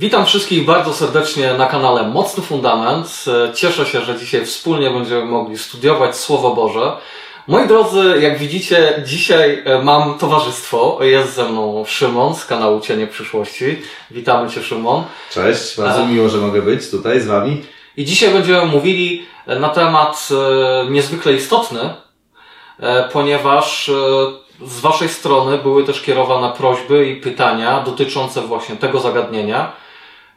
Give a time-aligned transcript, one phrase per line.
[0.00, 3.24] Witam wszystkich bardzo serdecznie na kanale Mocny Fundament.
[3.54, 6.96] Cieszę się, że dzisiaj wspólnie będziemy mogli studiować Słowo Boże.
[7.48, 10.98] Moi drodzy, jak widzicie, dzisiaj e, mam towarzystwo.
[11.00, 13.82] Jest ze mną Szymon z kanału Cienie Przyszłości.
[14.10, 15.04] Witamy Cię, Szymon.
[15.30, 17.64] Cześć, bardzo miło, że mogę być tutaj z Wami.
[17.96, 21.80] I dzisiaj będziemy mówili na temat e, niezwykle istotny,
[22.80, 23.90] e, ponieważ
[24.64, 29.87] z Waszej strony były też kierowane prośby i pytania dotyczące właśnie tego zagadnienia.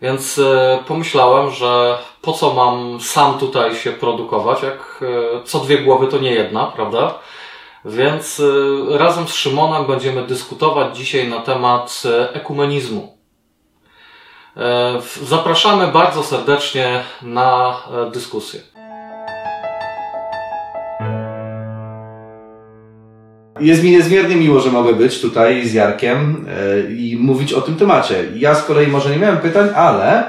[0.02, 5.78] Więc e, pomyślałem, że po co mam sam tutaj się produkować, jak e, co dwie
[5.78, 7.14] głowy to nie jedna, prawda?
[7.86, 12.04] Więc e, razem z Szymonem będziemy dyskutować dzisiaj na temat
[12.34, 13.18] ekumenizmu.
[15.24, 17.78] Zapraszamy bardzo serdecznie na
[18.12, 18.62] dyskusję.
[23.62, 26.46] Jest mi niezmiernie miło, że mogę być tutaj z Jarkiem
[26.88, 28.16] e, i mówić o tym temacie.
[28.36, 30.24] Ja z kolei może nie miałem pytań, ale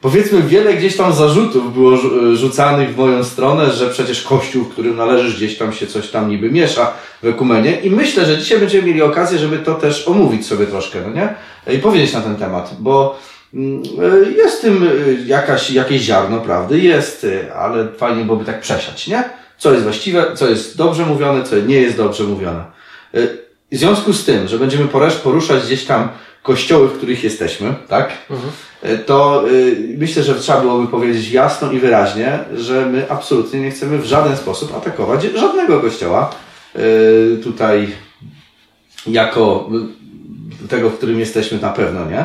[0.00, 1.96] powiedzmy wiele gdzieś tam zarzutów było
[2.36, 6.28] rzucanych w moją stronę, że przecież kościół, w którym należysz, gdzieś tam się coś tam
[6.28, 6.92] niby miesza
[7.22, 10.98] w ekumenie i myślę, że dzisiaj będziemy mieli okazję, żeby to też omówić sobie troszkę,
[11.00, 11.34] no nie?
[11.74, 13.18] I powiedzieć na ten temat, bo
[13.54, 13.82] mm,
[14.26, 19.24] e, jest tym e, jakaś, jakieś ziarno prawdy, jest, ale fajnie byłoby tak przesiać, nie?
[19.58, 22.64] Co jest właściwe, co jest dobrze mówione, co nie jest dobrze mówione.
[23.14, 23.38] Y,
[23.72, 24.88] w związku z tym, że będziemy
[25.22, 26.08] poruszać gdzieś tam
[26.42, 28.12] kościoły, w których jesteśmy, tak?
[28.30, 28.50] Mhm.
[28.84, 33.70] Y, to y, myślę, że trzeba byłoby powiedzieć jasno i wyraźnie, że my absolutnie nie
[33.70, 36.34] chcemy w żaden sposób atakować żadnego kościoła
[37.42, 37.88] tutaj
[39.06, 39.70] jako
[40.68, 42.24] tego, w którym jesteśmy na pewno nie.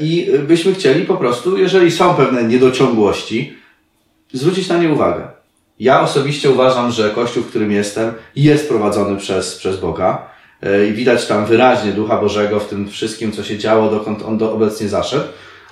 [0.00, 3.56] I byśmy chcieli po prostu, jeżeli są pewne niedociągłości,
[4.32, 5.37] zwrócić na nie uwagę.
[5.80, 10.26] Ja osobiście uważam, że kościół, w którym jestem, jest prowadzony przez, przez Boga.
[10.62, 14.38] E, I widać tam wyraźnie Ducha Bożego w tym wszystkim, co się działo, dokąd on
[14.38, 15.24] do obecnie zaszedł.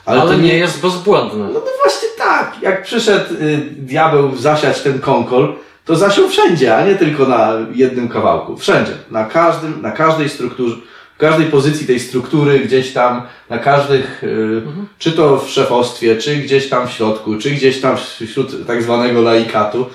[0.05, 1.39] Ale, Ale nie, nie jest bezbłędny.
[1.39, 2.57] No, no właśnie tak.
[2.63, 8.09] Jak przyszedł y, diabeł zasiać ten konkol, to zasiął wszędzie, a nie tylko na jednym
[8.09, 8.57] kawałku.
[8.57, 8.93] Wszędzie.
[9.11, 10.77] Na każdym, na każdej strukturze,
[11.17, 14.27] w każdej pozycji tej struktury, gdzieś tam, na każdych, y,
[14.67, 14.87] mhm.
[14.99, 19.23] czy to w szefostwie, czy gdzieś tam w środku, czy gdzieś tam wśród tak zwanego
[19.23, 19.87] laikatu,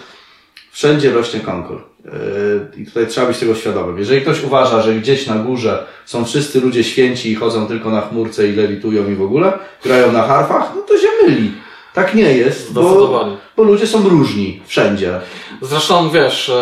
[0.71, 1.77] wszędzie rośnie konkol.
[1.77, 2.11] Y,
[2.81, 3.97] I tutaj trzeba być tego świadomym.
[3.97, 8.01] Jeżeli ktoś uważa, że gdzieś na górze są wszyscy ludzie święci i chodzą tylko na
[8.01, 11.51] chmurce i lewitują i w ogóle, grają na harfach, no to się myli.
[11.93, 15.19] Tak nie jest, bo, bo ludzie są różni wszędzie.
[15.61, 16.53] Zresztą wiesz, e,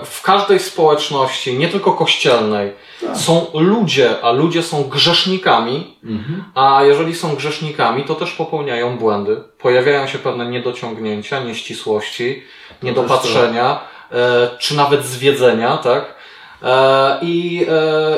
[0.00, 0.04] no.
[0.04, 3.16] w każdej społeczności, nie tylko kościelnej, tak.
[3.16, 6.44] są ludzie, a ludzie są grzesznikami, mhm.
[6.54, 9.36] a jeżeli są grzesznikami, to też popełniają błędy.
[9.58, 12.42] Pojawiają się pewne niedociągnięcia, nieścisłości,
[12.82, 13.80] niedopatrzenia,
[14.12, 16.14] e, czy nawet zwiedzenia, tak?
[16.62, 17.66] E, I,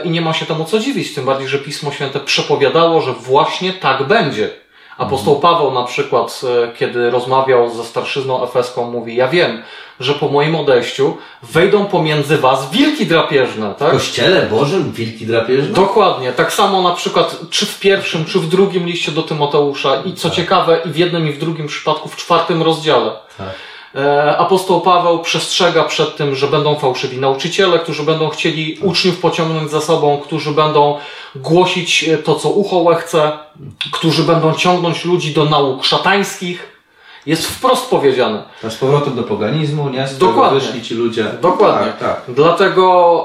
[0.04, 3.72] I nie ma się temu co dziwić, tym bardziej, że Pismo Święte przepowiadało, że właśnie
[3.72, 4.65] tak będzie.
[4.98, 9.62] Apostoł Paweł na przykład, e, kiedy rozmawiał ze starszyzną efeską, mówi, ja wiem,
[10.00, 13.88] że po moim odejściu wejdą pomiędzy was wilki drapieżne, tak?
[13.88, 15.74] W kościele Bożym wilki drapieżne?
[15.74, 16.32] Dokładnie.
[16.32, 20.28] Tak samo na przykład, czy w pierwszym, czy w drugim liście do Tymoteusza i co
[20.28, 20.36] tak.
[20.36, 23.12] ciekawe, i w jednym, i w drugim przypadku, w czwartym rozdziale.
[23.38, 23.48] Tak.
[23.96, 29.70] E, apostoł Paweł przestrzega przed tym, że będą fałszywi nauczyciele, którzy będą chcieli uczniów pociągnąć
[29.70, 30.98] za sobą, którzy będą
[31.34, 33.32] głosić e, to, co ucho chce,
[33.92, 36.76] którzy będą ciągnąć ludzi do nauk szatańskich.
[37.26, 38.42] Jest wprost powiedziane.
[38.66, 40.08] A z powrotem do poganizmu, nie?
[40.08, 40.60] Z Dokładnie.
[40.60, 41.24] wyszli ci ludzie.
[41.40, 41.86] Dokładnie.
[41.86, 42.22] Tak, tak.
[42.28, 43.24] Dlatego,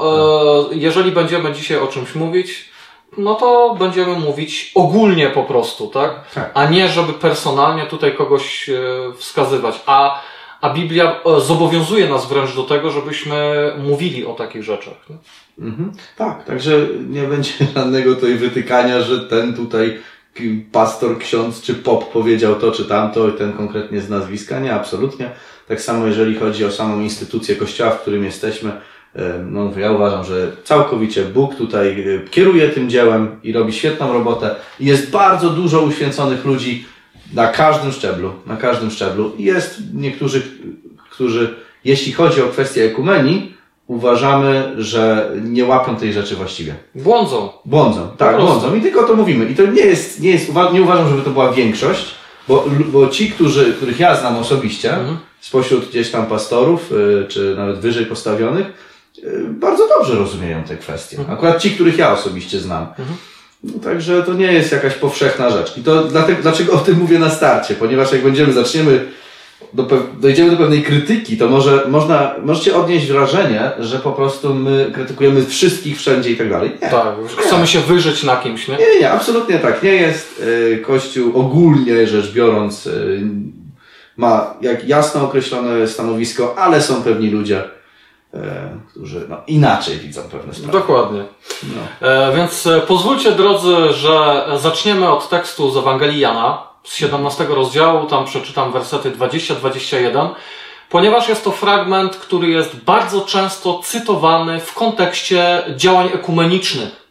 [0.72, 2.72] e, jeżeli będziemy dzisiaj o czymś mówić,
[3.18, 6.12] no to będziemy mówić ogólnie po prostu, tak?
[6.34, 6.52] tak?
[6.54, 8.74] A nie, żeby personalnie tutaj kogoś e,
[9.18, 9.82] wskazywać.
[9.86, 10.22] A
[10.62, 15.08] a Biblia e, zobowiązuje nas wręcz do tego, żebyśmy mówili o takich rzeczach.
[15.60, 15.92] Mhm.
[16.18, 20.00] Tak, także nie będzie żadnego tutaj wytykania, że ten tutaj
[20.72, 24.60] pastor, ksiądz czy pop powiedział to czy tamto i ten konkretnie z nazwiska.
[24.60, 25.32] Nie, absolutnie.
[25.68, 28.72] Tak samo jeżeli chodzi o samą instytucję kościoła, w którym jesteśmy,
[29.16, 34.14] e, no ja uważam, że całkowicie Bóg tutaj e, kieruje tym dziełem i robi świetną
[34.14, 34.56] robotę.
[34.80, 36.86] Jest bardzo dużo uświęconych ludzi,
[37.34, 39.32] na każdym szczeblu, na każdym szczeblu.
[39.38, 40.42] Jest niektórzy,
[41.12, 41.56] którzy,
[41.86, 43.54] jeśli chodzi o kwestię ekumenii,
[43.88, 46.76] uważamy, że nie łapią tej rzeczy właściwie.
[46.96, 47.50] Błądzą.
[47.66, 48.76] Błądzą, tak, błądzą.
[48.76, 49.46] I tylko to mówimy.
[49.46, 52.06] I to nie jest, nie jest, nie uważam, żeby to była większość,
[52.48, 55.18] bo, bo ci, którzy, których ja znam osobiście, mhm.
[55.42, 58.68] spośród gdzieś tam pastorów, y, czy nawet wyżej postawionych,
[59.18, 61.18] y, bardzo dobrze rozumieją te kwestie.
[61.18, 61.38] Mhm.
[61.38, 62.82] Akurat ci, których ja osobiście znam.
[62.82, 63.18] Mhm.
[63.64, 65.78] No, także to nie jest jakaś powszechna rzecz.
[65.78, 69.06] I to dlatego, dlaczego o tym mówię na starcie, ponieważ jak będziemy, zaczniemy
[69.74, 69.88] do
[70.20, 75.46] dojdziemy do pewnej krytyki, to może można, możecie odnieść wrażenie, że po prostu my krytykujemy
[75.46, 76.72] wszystkich wszędzie i tak dalej.
[76.82, 76.90] Nie.
[76.90, 78.78] Tak, chcemy się wyżyć na kimś, nie?
[78.78, 79.84] Nie, nie, absolutnie tak.
[79.84, 83.22] Nie jest y, Kościół ogólnie rzecz biorąc y,
[84.18, 87.70] ma jak jasno określone stanowisko, ale są pewni ludzie, e,
[88.90, 90.80] którzy no, inaczej widzą pewne sprawy.
[90.80, 91.24] Dokładnie.
[91.64, 92.08] No.
[92.08, 98.08] E, więc e, pozwólcie drodzy, że zaczniemy od tekstu z Ewangelii Jana z 17 rozdziału,
[98.08, 100.30] tam przeczytam wersety 20-21,
[100.90, 107.06] ponieważ jest to fragment, który jest bardzo często cytowany w kontekście działań ekumenicznych.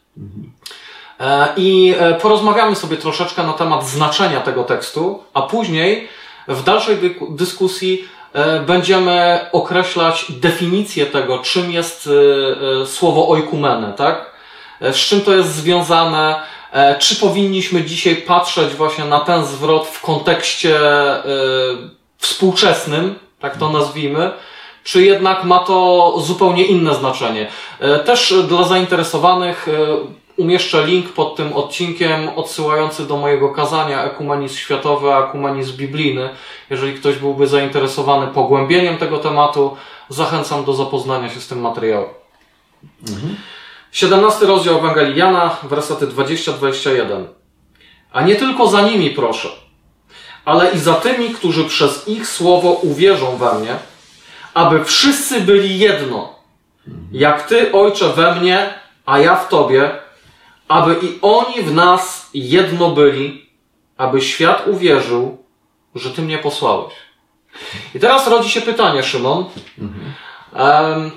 [1.21, 6.09] E, I e, porozmawiamy sobie troszeczkę na temat znaczenia tego tekstu, a później
[6.49, 6.97] w dalszej
[7.31, 8.20] dyskusji e,
[8.67, 14.31] będziemy określać definicję tego, czym jest e, e, słowo oikumene, tak?
[14.81, 16.41] Z czym to jest związane,
[16.99, 20.81] czy powinniśmy dzisiaj patrzeć właśnie na ten zwrot w kontekście
[22.19, 24.31] współczesnym, tak to nazwijmy,
[24.85, 27.49] czy jednak ma to zupełnie inne znaczenie.
[28.05, 29.67] Też dla zainteresowanych
[30.41, 36.29] Umieszczę link pod tym odcinkiem odsyłający do mojego kazania Ekumenizm Światowy, Ekumenizm Biblijny.
[36.71, 39.77] Jeżeli ktoś byłby zainteresowany pogłębieniem tego tematu,
[40.09, 42.09] zachęcam do zapoznania się z tym materiałem.
[43.09, 43.37] Mhm.
[43.93, 47.25] 17 rozdział Ewangelii Jana, wersety 20-21.
[48.13, 49.49] A nie tylko za nimi proszę,
[50.45, 53.77] ale i za tymi, którzy przez ich słowo uwierzą we mnie,
[54.55, 56.35] aby wszyscy byli jedno,
[57.13, 58.75] jak Ty, Ojcze, we mnie,
[59.07, 60.00] a ja w Tobie,
[60.71, 63.47] aby i oni w nas jedno byli,
[63.97, 65.39] aby świat uwierzył,
[65.95, 66.95] że Ty mnie posłałeś.
[67.95, 69.45] I teraz rodzi się pytanie, Szymon.
[69.79, 70.13] Mhm.
[70.93, 71.11] Um,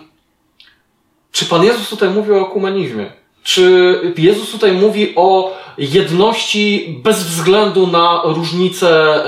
[1.31, 3.11] czy Pan Jezus tutaj mówi o ekumenizmie?
[3.43, 9.21] Czy Jezus tutaj mówi o jedności bez względu na różnice e,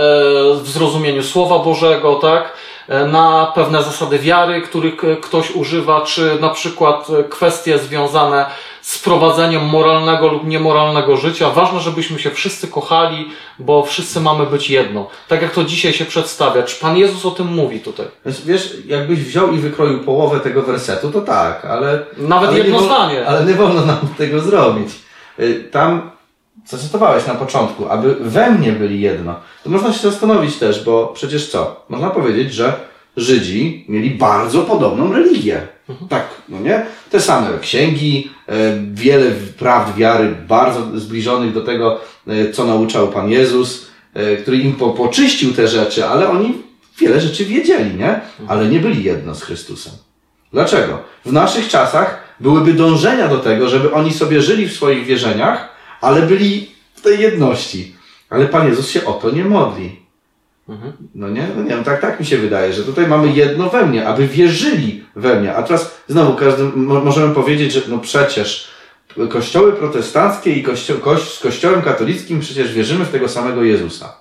[0.64, 2.54] w zrozumieniu Słowa Bożego, tak?
[2.88, 8.46] E, na pewne zasady wiary, których ktoś używa, czy na przykład kwestie związane
[8.82, 11.50] z prowadzeniem moralnego lub niemoralnego życia.
[11.50, 13.30] Ważne, żebyśmy się wszyscy kochali,
[13.60, 15.08] bo wszyscy mamy być jedno.
[15.28, 16.64] Tak jak to dzisiaj się przedstawia.
[16.64, 18.06] Czy Pan Jezus o tym mówi tutaj?
[18.26, 22.00] Wiesz, jakbyś wziął i wykroił połowę tego wersetu, to tak, ale...
[22.18, 23.28] Nawet ale jedno zdanie.
[23.28, 24.90] Ale nie wolno nam tego zrobić.
[25.40, 25.70] Y,
[26.70, 29.36] tam zacytowałeś na początku, aby we mnie byli jedno.
[29.64, 31.86] To można się zastanowić też, bo przecież co?
[31.90, 32.74] Można powiedzieć, że
[33.18, 35.68] Żydzi mieli bardzo podobną religię.
[35.90, 36.08] Mhm.
[36.08, 36.86] Tak, no nie?
[37.10, 38.54] Te same księgi, e,
[38.94, 44.74] wiele prawd wiary bardzo zbliżonych do tego, e, co nauczał Pan Jezus, e, który im
[44.74, 46.54] po, poczyścił te rzeczy, ale oni
[47.00, 48.10] wiele rzeczy wiedzieli, nie?
[48.10, 48.48] Mhm.
[48.48, 49.94] Ale nie byli jedno z Chrystusem.
[50.54, 51.00] Dlaczego?
[51.26, 55.75] W naszych czasach byłyby dążenia do tego, żeby oni sobie żyli w swoich wierzeniach,
[56.06, 57.96] ale byli w tej jedności.
[58.30, 60.00] Ale Pan Jezus się o to nie modli.
[60.70, 60.94] Mhm.
[61.16, 63.86] No nie, no nie wiem, tak, tak mi się wydaje, że tutaj mamy jedno we
[63.86, 65.56] mnie, aby wierzyli we mnie.
[65.56, 68.68] A teraz znowu każdy, możemy powiedzieć, że no przecież
[69.30, 74.16] kościoły protestanckie i kościo, kości, z kościołem katolickim przecież wierzymy w tego samego Jezusa.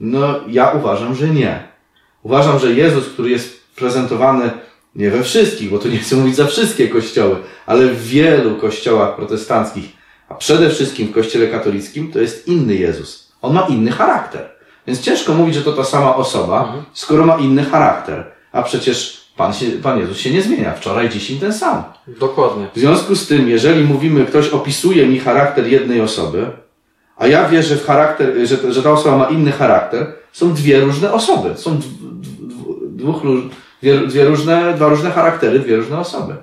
[0.00, 1.68] No ja uważam, że nie.
[2.22, 4.50] Uważam, że Jezus, który jest prezentowany
[4.96, 7.36] nie we wszystkich, bo tu nie chcę mówić za wszystkie kościoły,
[7.66, 9.99] ale w wielu kościołach protestanckich,
[10.30, 13.32] a przede wszystkim w kościele katolickim, to jest inny Jezus.
[13.42, 14.48] On ma inny charakter.
[14.86, 16.84] Więc ciężko mówić, że to ta sama osoba, mhm.
[16.92, 18.24] skoro ma inny charakter.
[18.52, 20.72] A przecież Pan, się, Pan Jezus się nie zmienia.
[20.72, 21.82] Wczoraj, dziś ten sam.
[22.06, 22.66] Dokładnie.
[22.74, 26.46] W związku z tym, jeżeli mówimy, ktoś opisuje mi charakter jednej osoby,
[27.16, 31.12] a ja wierzę w charakter, że, że ta osoba ma inny charakter, są dwie różne
[31.12, 31.56] osoby.
[31.56, 31.80] Są
[32.82, 33.22] dwóch,
[33.82, 36.34] dwie, dwie różne, dwa różne charaktery, dwie różne osoby.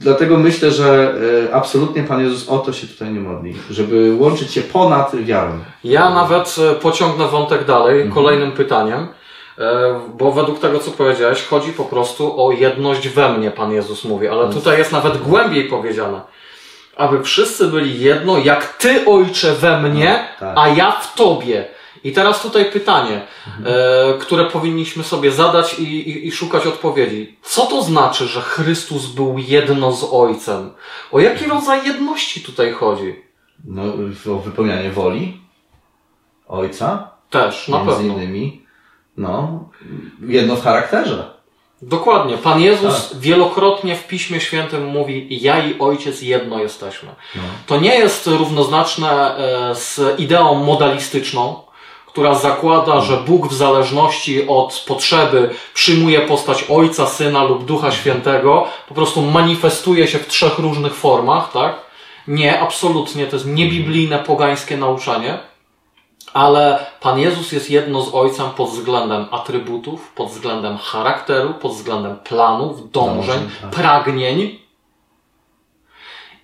[0.00, 1.14] Dlatego myślę, że
[1.48, 5.58] e, absolutnie Pan Jezus o to się tutaj nie modli, żeby łączyć się ponad wiarą.
[5.84, 8.14] Ja nawet e, pociągnę wątek dalej, mhm.
[8.14, 9.08] kolejnym pytaniem,
[9.58, 14.04] e, bo według tego, co powiedziałeś, chodzi po prostu o jedność we mnie, Pan Jezus
[14.04, 14.54] mówi, ale mhm.
[14.54, 16.20] tutaj jest nawet głębiej powiedziane.
[16.96, 20.58] Aby wszyscy byli jedno, jak Ty, Ojcze, we mnie, no, tak.
[20.58, 21.64] a ja w Tobie.
[22.04, 23.74] I teraz tutaj pytanie, mhm.
[24.14, 27.36] e, które powinniśmy sobie zadać i, i, i, szukać odpowiedzi.
[27.42, 30.70] Co to znaczy, że Chrystus był jedno z Ojcem?
[31.12, 33.14] O jaki rodzaj jedności tutaj chodzi?
[33.64, 33.82] No,
[34.34, 35.40] o wypełnianie woli
[36.48, 37.10] Ojca.
[37.30, 38.14] Też, na między pewno.
[38.14, 38.66] innymi.
[39.16, 39.68] No,
[40.20, 41.40] jedno w charakterze.
[41.82, 42.38] Dokładnie.
[42.38, 43.18] Pan Jezus tak.
[43.18, 47.08] wielokrotnie w Piśmie Świętym mówi: Ja i Ojciec jedno jesteśmy.
[47.34, 47.42] No.
[47.66, 51.62] To nie jest równoznaczne e, z ideą modalistyczną,
[52.12, 58.66] która zakłada, że Bóg w zależności od potrzeby przyjmuje postać Ojca, Syna lub Ducha Świętego,
[58.88, 61.80] po prostu manifestuje się w trzech różnych formach, tak?
[62.28, 65.38] Nie, absolutnie, to jest niebiblijne, pogańskie nauczanie.
[66.34, 72.16] Ale Pan Jezus jest jedno z Ojcem pod względem atrybutów, pod względem charakteru, pod względem
[72.16, 73.70] planów, dążeń, tak.
[73.70, 74.58] pragnień.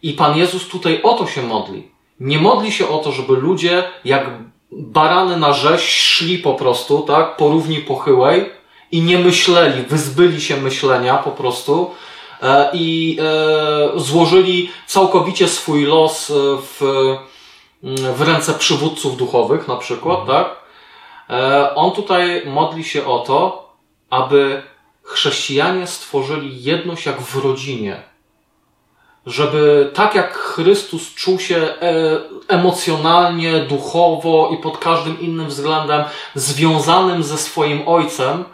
[0.02, 1.90] I Pan Jezus tutaj o to się modli.
[2.20, 4.30] Nie modli się o to, żeby ludzie jak
[4.72, 8.50] barany na rzeź szli po prostu, tak, po równi pochyłej
[8.92, 11.90] i nie myśleli, wyzbyli się myślenia po prostu
[12.42, 16.80] e, i e, złożyli całkowicie swój los e, w,
[18.14, 20.44] w ręce przywódców duchowych na przykład, mhm.
[20.44, 20.66] tak?
[21.74, 23.68] On tutaj modli się o to,
[24.10, 24.62] aby
[25.02, 28.02] chrześcijanie stworzyli jedność jak w rodzinie
[29.26, 31.74] żeby tak jak Chrystus czuł się e,
[32.48, 36.04] emocjonalnie, duchowo i pod każdym innym względem
[36.34, 38.44] związanym ze swoim Ojcem,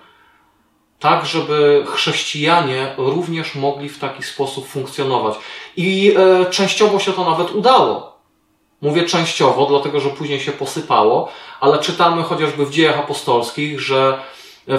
[0.98, 5.34] tak żeby chrześcijanie również mogli w taki sposób funkcjonować.
[5.76, 8.12] I e, częściowo się to nawet udało.
[8.82, 11.28] Mówię częściowo, dlatego że później się posypało,
[11.60, 14.18] ale czytamy chociażby w dziejach apostolskich, że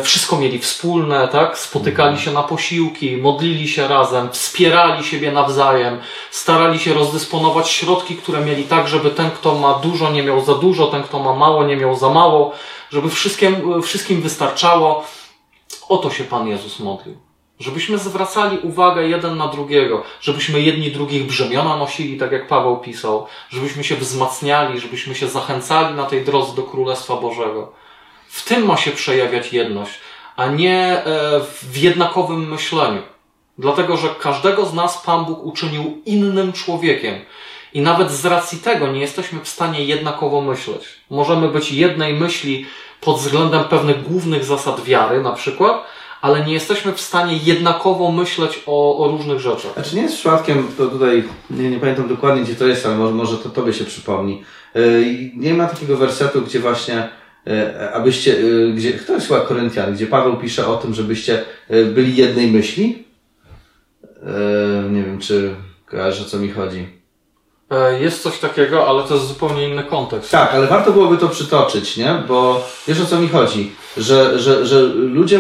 [0.03, 1.57] wszystko mieli wspólne, tak?
[1.57, 5.99] Spotykali się na posiłki, modlili się razem, wspierali siebie nawzajem,
[6.31, 10.55] starali się rozdysponować środki, które mieli tak, żeby ten, kto ma dużo, nie miał za
[10.55, 12.51] dużo, ten, kto ma mało, nie miał za mało,
[12.91, 15.05] żeby wszystkim, wszystkim wystarczało.
[15.89, 17.15] O to się Pan Jezus modlił.
[17.59, 23.27] Żebyśmy zwracali uwagę jeden na drugiego, żebyśmy jedni drugich brzemiona nosili, tak jak Paweł pisał,
[23.49, 27.82] żebyśmy się wzmacniali, żebyśmy się zachęcali na tej drodze do Królestwa Bożego.
[28.33, 29.93] W tym ma się przejawiać jedność,
[30.35, 31.03] a nie e,
[31.61, 33.01] w jednakowym myśleniu.
[33.57, 37.15] Dlatego, że każdego z nas Pan Bóg uczynił innym człowiekiem.
[37.73, 40.83] I nawet z racji tego nie jesteśmy w stanie jednakowo myśleć.
[41.09, 42.65] Możemy być jednej myśli
[43.01, 45.83] pod względem pewnych głównych zasad wiary, na przykład,
[46.21, 49.73] ale nie jesteśmy w stanie jednakowo myśleć o, o różnych rzeczach.
[49.73, 53.13] Znaczy nie jest przypadkiem, to tutaj, nie, nie pamiętam dokładnie gdzie to jest, ale może,
[53.13, 54.43] może to Tobie się przypomni.
[54.75, 57.09] Yy, nie ma takiego wersetu, gdzie właśnie
[57.93, 62.15] abyście, e, gdzie, kto jest chyba Koryntian, gdzie Paweł pisze o tym, żebyście e, byli
[62.15, 63.03] jednej myśli?
[64.89, 66.88] Nie wiem, czy kojarzy o co mi chodzi.
[68.00, 70.31] Jest coś takiego, ale to jest zupełnie inny kontekst.
[70.31, 72.23] Tak, ale warto byłoby to przytoczyć, nie?
[72.27, 75.39] Bo wiesz o co mi chodzi, że, że, że ludzie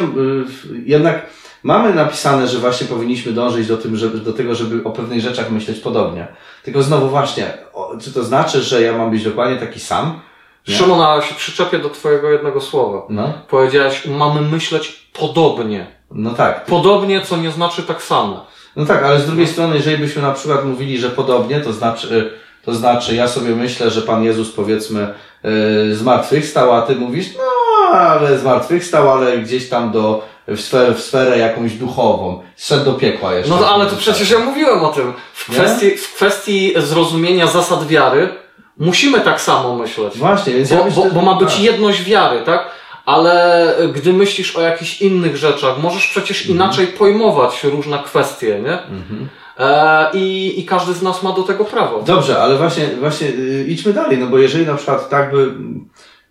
[0.85, 1.25] jednak
[1.63, 5.51] mamy napisane, że właśnie powinniśmy dążyć do, tym, żeby, do tego, żeby o pewnych rzeczach
[5.51, 6.27] myśleć podobnie.
[6.63, 7.53] Tylko znowu właśnie,
[8.01, 10.19] czy to znaczy, że ja mam być dokładnie taki sam?
[10.67, 10.75] Nie?
[10.75, 13.01] Szymon, a się przyczepię do twojego jednego słowa.
[13.09, 13.33] No.
[13.49, 15.87] Powiedziałeś, mamy myśleć podobnie.
[16.11, 16.65] No tak.
[16.65, 18.45] Podobnie, co nie znaczy tak samo.
[18.75, 22.33] No tak, ale z drugiej strony, jeżeli byśmy na przykład mówili, że podobnie, to znaczy,
[22.65, 27.97] to znaczy, ja sobie myślę, że Pan Jezus powiedzmy yy, zmartwychwstał, a ty mówisz, no,
[27.97, 32.41] ale zmartwychwstał, ale gdzieś tam do, w sferę, w sferę jakąś duchową.
[32.57, 33.55] Szedł do piekła jeszcze.
[33.55, 35.13] No ale to przecież ja mówiłem o tym.
[35.33, 38.42] W kwestii, w kwestii zrozumienia zasad wiary,
[38.77, 40.17] musimy tak samo myśleć.
[40.17, 41.63] Właśnie, więc bo, ja myślę, bo, bo ma być tak.
[41.63, 42.69] jedność wiary, tak?
[43.05, 46.55] Ale gdy myślisz o jakichś innych rzeczach, możesz przecież mhm.
[46.55, 48.81] inaczej pojmować różne kwestie, nie?
[48.81, 49.29] Mhm.
[49.59, 52.01] E, i, I każdy z nas ma do tego prawo.
[52.01, 55.51] Dobrze, ale właśnie, właśnie yy, idźmy dalej, no bo jeżeli na przykład tak by,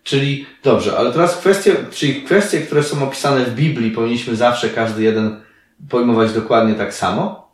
[0.03, 5.03] czyli, dobrze, ale teraz kwestie, czyli kwestie, które są opisane w Biblii, powinniśmy zawsze każdy
[5.03, 5.41] jeden
[5.89, 7.51] pojmować dokładnie tak samo?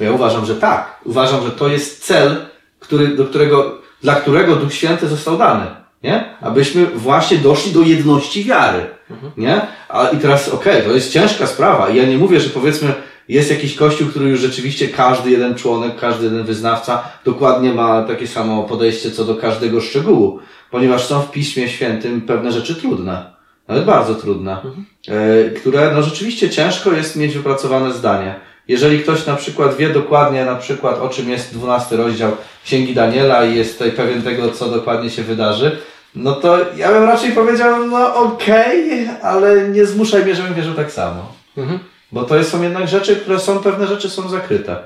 [0.00, 1.00] Ja uważam, że tak.
[1.04, 2.51] Uważam, że to jest cel
[2.82, 5.66] który, do którego, dla którego Duch Święty został dany.
[6.02, 6.24] Nie?
[6.40, 8.86] Abyśmy właśnie doszli do jedności wiary.
[9.10, 9.32] Mhm.
[9.36, 9.60] Nie?
[9.88, 11.88] A, I teraz, okej, okay, to jest ciężka sprawa.
[11.88, 12.94] I ja nie mówię, że powiedzmy,
[13.28, 18.26] jest jakiś kościół, który już rzeczywiście każdy jeden członek, każdy jeden wyznawca dokładnie ma takie
[18.26, 20.38] samo podejście co do każdego szczegółu,
[20.70, 23.32] ponieważ są w Piśmie Świętym pewne rzeczy trudne,
[23.68, 24.86] nawet bardzo trudne, mhm.
[25.08, 28.34] e, które no rzeczywiście ciężko jest mieć wypracowane zdanie.
[28.68, 32.32] Jeżeli ktoś na przykład wie dokładnie na przykład o czym jest dwunasty rozdział
[32.64, 35.78] Księgi Daniela i jest tutaj pewien tego, co dokładnie się wydarzy,
[36.14, 40.74] no to ja bym raczej powiedział, no okej, okay, ale nie zmuszaj mnie, żebym wierzył
[40.74, 41.32] tak samo.
[41.56, 41.78] Mhm.
[42.12, 44.76] Bo to są jednak rzeczy, które są, pewne rzeczy są zakryte.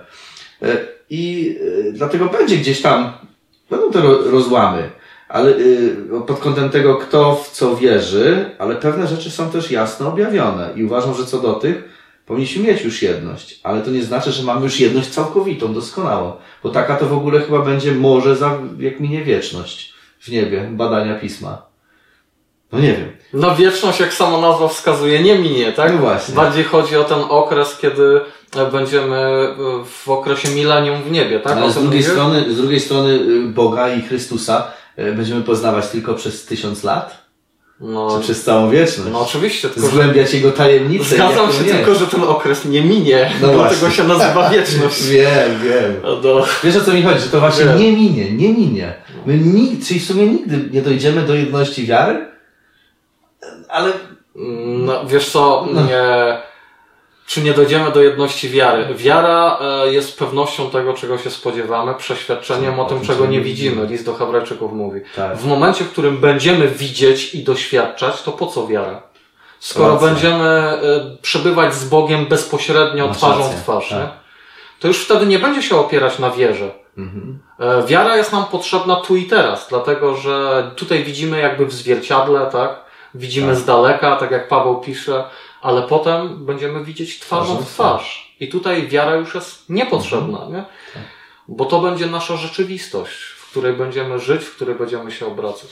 [0.62, 0.76] E,
[1.10, 1.56] I
[1.88, 3.12] e, dlatego będzie gdzieś tam,
[3.70, 4.90] będą te rozłamy,
[5.28, 10.08] ale e, pod kątem tego, kto w co wierzy, ale pewne rzeczy są też jasno
[10.08, 10.70] objawione.
[10.76, 11.84] I uważam, że co do tych,
[12.26, 16.32] Powinniśmy mieć już jedność, ale to nie znaczy, że mamy już jedność całkowitą, doskonałą.
[16.62, 21.14] Bo taka to w ogóle chyba będzie może za, jak minie wieczność w niebie, badania
[21.14, 21.62] pisma.
[22.72, 23.16] No nie wiem.
[23.32, 25.92] No wieczność, jak sama nazwa wskazuje, nie minie, tak?
[25.92, 26.34] No właśnie.
[26.34, 28.20] Bardziej chodzi o ten okres, kiedy
[28.72, 29.48] będziemy
[29.84, 31.56] w okresie milenium w niebie, tak?
[31.56, 36.14] Ale z drugiej, strony, z drugiej strony y, Boga i Chrystusa y, będziemy poznawać tylko
[36.14, 37.25] przez tysiąc lat?
[37.80, 39.10] No, Czy przez całą wieczność?
[39.12, 39.68] No oczywiście.
[39.68, 41.04] Tylko, Zgłębiać jego tajemnice.
[41.14, 43.30] Zgadzam się tylko, że ten okres nie minie.
[43.42, 45.02] No dlatego się nazywa wieczność.
[45.12, 45.94] wiem, wiem.
[46.02, 46.46] No do...
[46.64, 47.20] Wiesz o co mi chodzi?
[47.20, 47.78] Że to właśnie wiem.
[47.78, 48.94] nie minie, nie minie.
[49.26, 52.26] My nigdy, czyli w sumie nigdy nie dojdziemy do jedności wiary,
[53.68, 53.92] ale...
[54.86, 56.38] No, wiesz co, nie...
[57.26, 58.94] Czy nie dojdziemy do jedności wiary?
[58.94, 63.86] Wiara e, jest pewnością tego, czego się spodziewamy, przeświadczeniem o tym, czego nie widzimy.
[63.86, 65.00] List do Hebrajczyków mówi.
[65.16, 65.36] Tak.
[65.36, 69.02] W momencie, w którym będziemy widzieć i doświadczać, to po co wiara?
[69.60, 70.08] Skoro Racja.
[70.08, 70.78] będziemy e,
[71.22, 74.10] przebywać z Bogiem bezpośrednio, Masz twarzą w twarz, tak.
[74.80, 76.70] to już wtedy nie będzie się opierać na wierze.
[76.98, 77.38] Mhm.
[77.60, 82.46] E, Wiara jest nam potrzebna tu i teraz, dlatego że tutaj widzimy jakby w zwierciadle,
[82.52, 82.86] tak?
[83.14, 83.56] Widzimy Tak.
[83.56, 85.24] z daleka, tak jak Paweł pisze,
[85.66, 88.36] ale potem będziemy widzieć twarzą w twarz.
[88.40, 90.52] I tutaj wiara już jest niepotrzebna, Mhm.
[90.52, 90.64] nie?
[90.94, 91.02] Tak.
[91.48, 95.68] Bo to będzie nasza rzeczywistość, w której będziemy żyć, w której będziemy się obracać.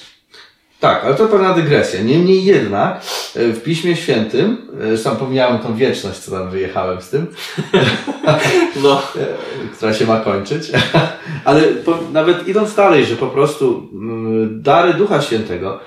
[0.80, 2.02] Tak, ale to pewna dygresja.
[2.02, 3.00] Niemniej jednak e,
[3.48, 7.26] w Piśmie Świętym, e, sam pomniałem tą wieczność, co tam wyjechałem z tym,
[8.82, 9.02] No.
[9.16, 9.26] e,
[9.76, 10.70] która się ma kończyć,
[11.44, 15.80] ale po, nawet idąc dalej, że po prostu mm, dary Ducha Świętego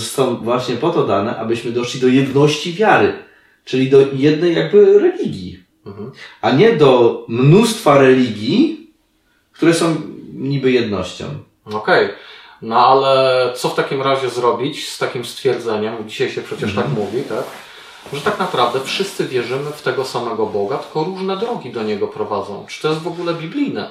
[0.00, 3.12] są właśnie po to dane, abyśmy doszli do jedności wiary,
[3.64, 6.12] czyli do jednej jakby religii, Mhm.
[6.40, 8.90] a nie do mnóstwa religii,
[9.52, 9.96] które są
[10.34, 11.24] niby jednością.
[11.72, 12.08] Okej.
[12.62, 16.86] No ale co w takim razie zrobić z takim stwierdzeniem, dzisiaj się przecież Mhm.
[16.88, 17.44] tak mówi, tak?
[18.12, 22.64] Że tak naprawdę wszyscy wierzymy w tego samego Boga, tylko różne drogi do Niego prowadzą.
[22.68, 23.90] Czy to jest w ogóle biblijne?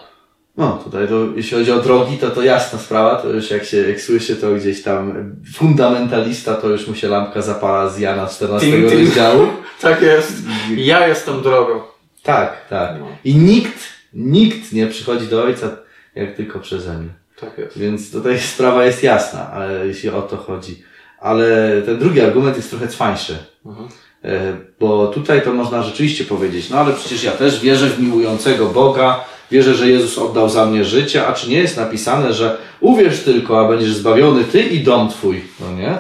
[0.58, 3.78] No, tutaj to, jeśli chodzi o drogi, to to jasna sprawa, to już jak się,
[3.90, 8.72] jak słyszy to gdzieś tam fundamentalista, to już mu się lampka zapala z Jana 14
[8.72, 9.06] Ting, ting.
[9.06, 9.48] rozdziału.
[9.82, 10.34] Tak jest.
[10.76, 11.82] Ja jestem drogą.
[12.24, 13.00] Tak, tak.
[13.00, 13.08] No.
[13.26, 13.80] I nikt,
[14.14, 15.70] nikt nie przychodzi do Ojca,
[16.16, 17.10] jak tylko przeze mnie.
[17.40, 17.78] Tak jest.
[17.78, 20.84] Więc tutaj sprawa jest jasna, ale jeśli o to chodzi.
[21.20, 21.46] Ale
[21.86, 23.38] ten drugi argument jest trochę cwańszy.
[23.66, 23.88] Mhm.
[24.24, 28.66] E, Bo tutaj to można rzeczywiście powiedzieć, no ale przecież ja też wierzę w miłującego
[28.66, 33.20] Boga, wierzę, że Jezus oddał za mnie życie, a czy nie jest napisane, że uwierz
[33.20, 35.98] tylko, a będziesz zbawiony ty i dom twój, no nie?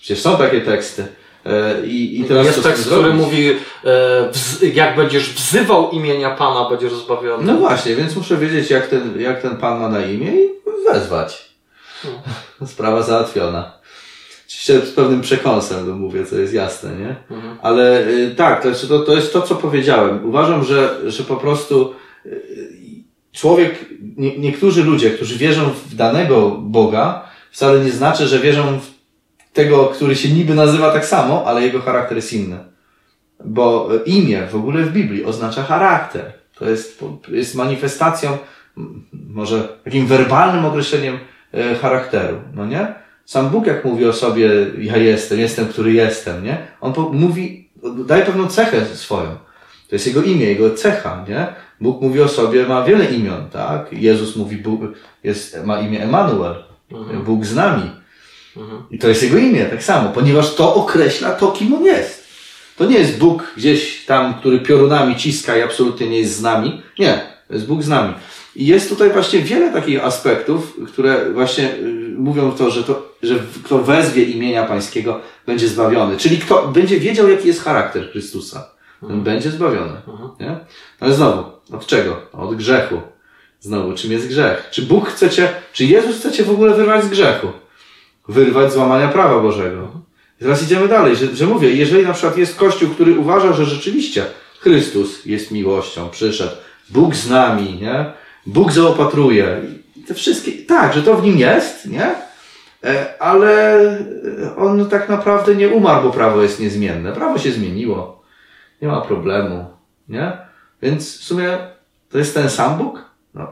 [0.00, 1.06] Przecież są takie teksty.
[1.46, 3.50] E, I, i teraz jest tekst, który mówi,
[3.84, 4.30] e,
[4.74, 7.52] jak będziesz wzywał imienia Pana, będziesz zbawiony.
[7.52, 10.48] No właśnie, więc muszę wiedzieć, jak ten, jak ten pan ma na imię i
[10.92, 11.52] wezwać.
[12.66, 13.72] Sprawa załatwiona.
[14.46, 17.16] Oczywiście z pewnym przekąsem to mówię, co jest jasne, nie?
[17.36, 17.56] Mhm.
[17.62, 20.28] Ale y, tak, to, jest- to, to jest to, co powiedziałem.
[20.28, 21.94] Uważam, że, że po prostu
[22.26, 22.61] y,
[23.32, 23.74] człowiek,
[24.16, 28.90] nie, niektórzy ludzie, którzy wierzą w danego Boga, wcale nie znaczy, że wierzą w
[29.52, 32.58] tego, który się niby nazywa tak samo, ale jego charakter jest inny.
[33.44, 36.32] Bo imię w ogóle w Biblii oznacza charakter.
[36.58, 38.38] To jest, jest manifestacją,
[39.12, 41.18] może takim werbalnym określeniem
[41.52, 42.94] e, charakteru, no nie?
[43.24, 46.66] Sam Bóg jak mówi o sobie, ja jestem, jestem, który jestem, nie?
[46.80, 47.68] On mówi,
[48.06, 49.36] daje pewną cechę swoją.
[49.88, 51.46] To jest jego imię, jego cecha, nie?
[51.82, 53.92] Bóg mówi o sobie, ma wiele imion, tak?
[53.92, 54.80] Jezus mówi, Bóg
[55.24, 56.54] jest, ma imię Emanuel,
[57.24, 57.90] Bóg z nami.
[58.56, 58.82] Mhm.
[58.90, 62.22] I to jest jego imię, tak samo, ponieważ to określa to, kim on jest.
[62.76, 66.82] To nie jest Bóg gdzieś tam, który piorunami ciska i absolutnie nie jest z nami.
[66.98, 68.14] Nie, to jest Bóg z nami.
[68.56, 73.34] I jest tutaj właśnie wiele takich aspektów, które właśnie y, mówią to, że, to, że
[73.64, 76.16] kto wezwie imienia Pańskiego, będzie zbawiony.
[76.16, 78.70] Czyli kto będzie wiedział, jaki jest charakter Chrystusa,
[79.08, 80.00] ten będzie zbawiony.
[80.40, 80.56] Nie?
[81.00, 82.16] Ale znowu, od czego?
[82.32, 83.00] Od grzechu.
[83.60, 84.68] Znowu, czym jest grzech?
[84.70, 87.48] Czy Bóg chce cię, czy Jezus chce cię w ogóle wyrwać z grzechu?
[88.28, 89.88] Wyrwać z łamania prawa Bożego.
[90.40, 93.64] I teraz idziemy dalej, że, że mówię, jeżeli na przykład jest Kościół, który uważa, że
[93.64, 94.24] rzeczywiście
[94.60, 96.52] Chrystus jest miłością, przyszedł,
[96.90, 98.12] Bóg z nami, nie?
[98.46, 99.60] Bóg zaopatruje.
[100.06, 102.14] Te wszystkie, tak, że to w nim jest, nie?
[102.84, 103.78] E, Ale
[104.56, 107.12] on tak naprawdę nie umarł, bo prawo jest niezmienne.
[107.12, 108.22] Prawo się zmieniło.
[108.82, 109.64] Nie ma problemu,
[110.08, 110.51] nie?
[110.82, 111.58] Więc w sumie
[112.10, 113.02] to jest ten sam Bóg?
[113.34, 113.46] No.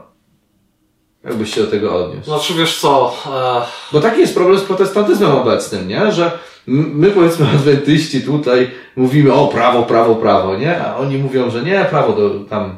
[1.23, 2.25] Jakbyś się do tego odniósł.
[2.25, 6.11] Znaczy wiesz co, e, Bo taki jest problem z protestantyzmem obecnym, nie?
[6.11, 10.81] Że my powiedzmy adwentyści tutaj mówimy o prawo, prawo, prawo, nie?
[10.85, 12.77] A oni mówią, że nie, prawo do, tam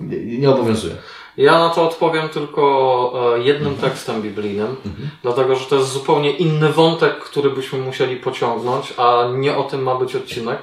[0.00, 0.94] nie, nie obowiązuje.
[1.36, 4.76] ja na to odpowiem tylko e, jednym tekstem biblijnym,
[5.22, 9.82] dlatego że to jest zupełnie inny wątek, który byśmy musieli pociągnąć, a nie o tym
[9.82, 10.58] ma być odcinek.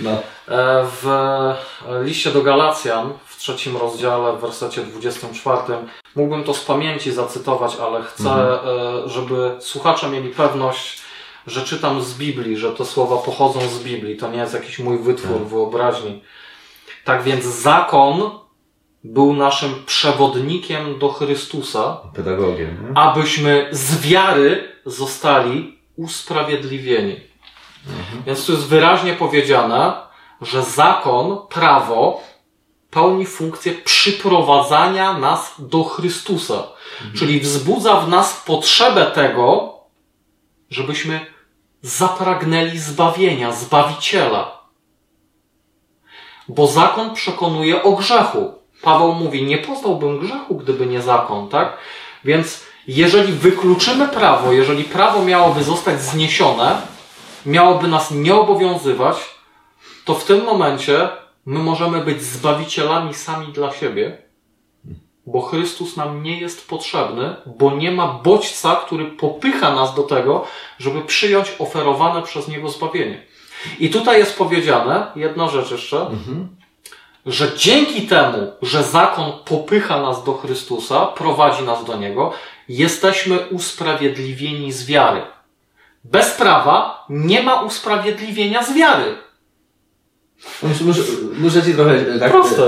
[0.00, 0.10] No.
[0.10, 1.06] E, W
[2.02, 5.58] liście do Galacjan, w trzecim rozdziale, w wersecie 24,
[6.16, 11.02] mógłbym to z pamięci zacytować, ale chcę, e, żeby słuchacze mieli pewność,
[11.46, 14.98] że czytam z Biblii, że te słowa pochodzą z Biblii, to nie jest jakiś mój
[14.98, 16.22] wytwór wyobraźni.
[17.04, 18.30] Tak więc zakon
[19.04, 22.98] był naszym przewodnikiem do Chrystusa, Pedagogiem, nie?
[22.98, 27.20] abyśmy z wiary zostali usprawiedliwieni.
[28.26, 29.92] Więc tu jest wyraźnie powiedziane,
[30.40, 32.20] że zakon, prawo
[32.90, 36.54] pełni funkcję przyprowadzania nas do Chrystusa.
[36.54, 37.14] Mhm.
[37.16, 39.74] Czyli wzbudza w nas potrzebę tego,
[40.70, 41.26] żebyśmy
[41.82, 44.60] zapragnęli zbawienia, zbawiciela.
[46.48, 48.54] Bo zakon przekonuje o grzechu.
[48.82, 51.76] Paweł mówi, nie poznałbym grzechu, gdyby nie zakon, tak?
[52.24, 56.82] Więc jeżeli wykluczymy prawo, jeżeli prawo miałoby zostać zniesione,
[57.46, 59.16] miałoby nas nie obowiązywać,
[60.04, 61.08] to w tym momencie
[61.46, 64.18] my możemy być zbawicielami sami dla siebie,
[65.26, 70.44] bo Chrystus nam nie jest potrzebny, bo nie ma bodźca, który popycha nas do tego,
[70.78, 73.22] żeby przyjąć oferowane przez Niego zbawienie.
[73.78, 76.48] I tutaj jest powiedziane, jedna rzecz jeszcze, mhm.
[77.26, 82.32] że dzięki temu, że zakon popycha nas do Chrystusa, prowadzi nas do Niego,
[82.68, 85.22] jesteśmy usprawiedliwieni z wiary.
[86.12, 89.16] Bez prawa nie ma usprawiedliwienia z wiary.
[90.62, 91.00] Muszę,
[91.38, 92.62] muszę ci trochę e, tak Proste.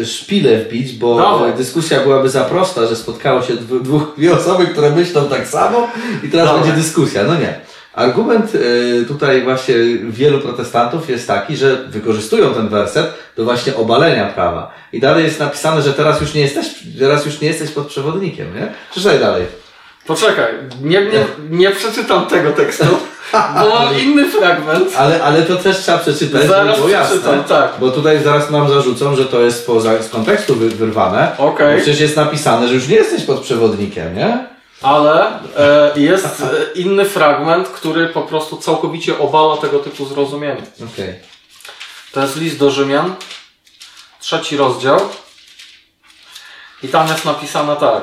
[0.00, 1.52] E, szpilę wbić, bo Dawaj.
[1.54, 5.88] dyskusja byłaby za prosta, że spotkało się dwóch, dwie osoby, które myślą tak samo
[6.22, 6.62] i teraz Dawaj.
[6.62, 7.24] będzie dyskusja.
[7.24, 7.60] No nie.
[7.94, 14.26] Argument e, tutaj właśnie wielu protestantów jest taki, że wykorzystują ten werset do właśnie obalenia
[14.26, 14.70] prawa.
[14.92, 16.66] I dalej jest napisane, że teraz już nie jesteś,
[16.98, 18.72] teraz już nie jesteś pod przewodnikiem, nie?
[18.90, 19.46] Przeczytaj dalej.
[20.06, 22.84] Poczekaj, nie, nie, nie przeczytam tego tekstu.
[23.60, 24.96] Bo inny fragment.
[24.96, 27.44] Ale, ale to też trzeba przeczytać, zaraz było jasne.
[27.48, 27.72] tak.
[27.80, 31.36] Bo tutaj zaraz nam zarzucą, że to jest poza, z kontekstu wyrwane.
[31.38, 31.76] Okej.
[31.76, 34.46] Przecież jest napisane, że już nie jesteś pod przewodnikiem, nie?
[34.82, 40.62] Ale e, jest e, inny fragment, który po prostu całkowicie obala tego typu zrozumienie.
[40.92, 41.18] Okay.
[42.12, 43.14] To jest list do Rzymian,
[44.20, 45.00] trzeci rozdział.
[46.82, 48.02] I tam jest napisane tak.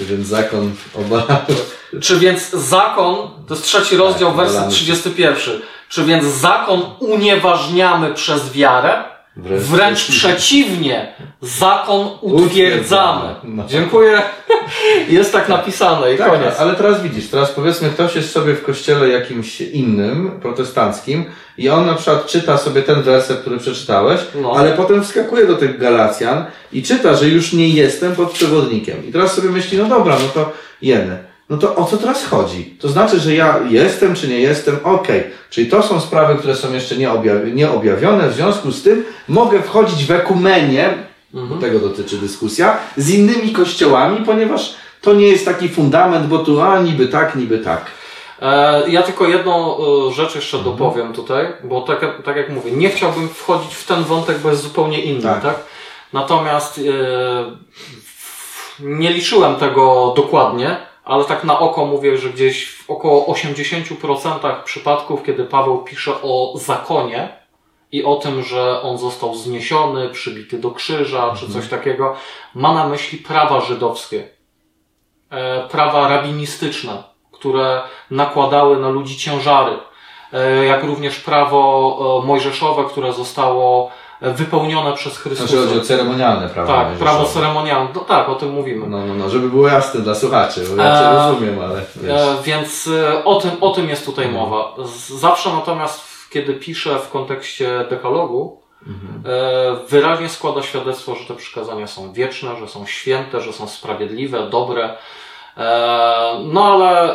[0.00, 1.46] Czy więc zakon obala?
[2.02, 3.16] Czy więc zakon,
[3.48, 5.60] to jest trzeci rozdział, tak, werset 31.
[5.88, 9.04] Czy więc zakon unieważniamy przez wiarę?
[9.36, 13.34] Wręcz, Wręcz przeciwnie, zakon utwierdzamy.
[13.44, 13.64] No.
[13.68, 14.22] Dziękuję.
[15.08, 16.54] Jest tak napisane i tak, koniec.
[16.58, 21.24] Ale teraz widzisz, teraz powiedzmy, ktoś jest sobie w kościele jakimś innym, protestanckim
[21.58, 24.52] i on na przykład czyta sobie ten werset, który przeczytałeś, no.
[24.56, 29.08] ale potem wskakuje do tych Galacjan i czyta, że już nie jestem pod przewodnikiem.
[29.08, 32.64] I teraz sobie myśli, no dobra, no to jeny no to o co teraz chodzi?
[32.80, 35.20] To znaczy, że ja jestem czy nie jestem, okej.
[35.20, 35.30] Okay.
[35.50, 36.96] Czyli to są sprawy, które są jeszcze
[37.54, 40.94] nieobjawione, w związku z tym mogę wchodzić w ekumenię,
[41.34, 41.60] mhm.
[41.60, 46.78] tego dotyczy dyskusja, z innymi kościołami, ponieważ to nie jest taki fundament, bo tu a
[46.78, 47.86] niby tak, niby tak.
[48.42, 50.76] E, ja tylko jedną e, rzecz jeszcze mhm.
[50.76, 54.62] dopowiem tutaj, bo tak, tak jak mówię, nie chciałbym wchodzić w ten wątek, bo jest
[54.62, 55.42] zupełnie inny, tak?
[55.42, 55.56] tak?
[56.12, 56.82] Natomiast e,
[58.80, 65.22] nie liczyłem tego dokładnie, ale tak na oko mówię, że gdzieś w około 80% przypadków,
[65.22, 67.28] kiedy Paweł pisze o zakonie
[67.92, 71.38] i o tym, że on został zniesiony, przybity do krzyża mhm.
[71.38, 72.14] czy coś takiego,
[72.54, 74.28] ma na myśli prawa żydowskie,
[75.30, 79.78] e, prawa rabinistyczne, które nakładały na ludzi ciężary,
[80.32, 83.90] e, jak również prawo e, mojżeszowe, które zostało
[84.20, 85.48] wypełnione przez Chrystusa.
[85.48, 86.72] Znaczy chodzi o ceremonialne prawo.
[86.72, 87.88] Tak, prawo ceremonialne.
[87.94, 88.86] No tak, o tym mówimy.
[88.86, 91.78] No, no, no, żeby było jasne dla słuchaczy, bo ja cię e, rozumiem, ale.
[91.78, 94.44] E, więc e, o tym, o tym jest tutaj mhm.
[94.44, 94.74] mowa.
[95.18, 99.22] Zawsze natomiast, kiedy piszę w kontekście dekalogu, mhm.
[99.26, 104.50] e, wyraźnie składa świadectwo, że te przykazania są wieczne, że są święte, że są sprawiedliwe,
[104.50, 104.96] dobre.
[105.56, 107.14] E, no ale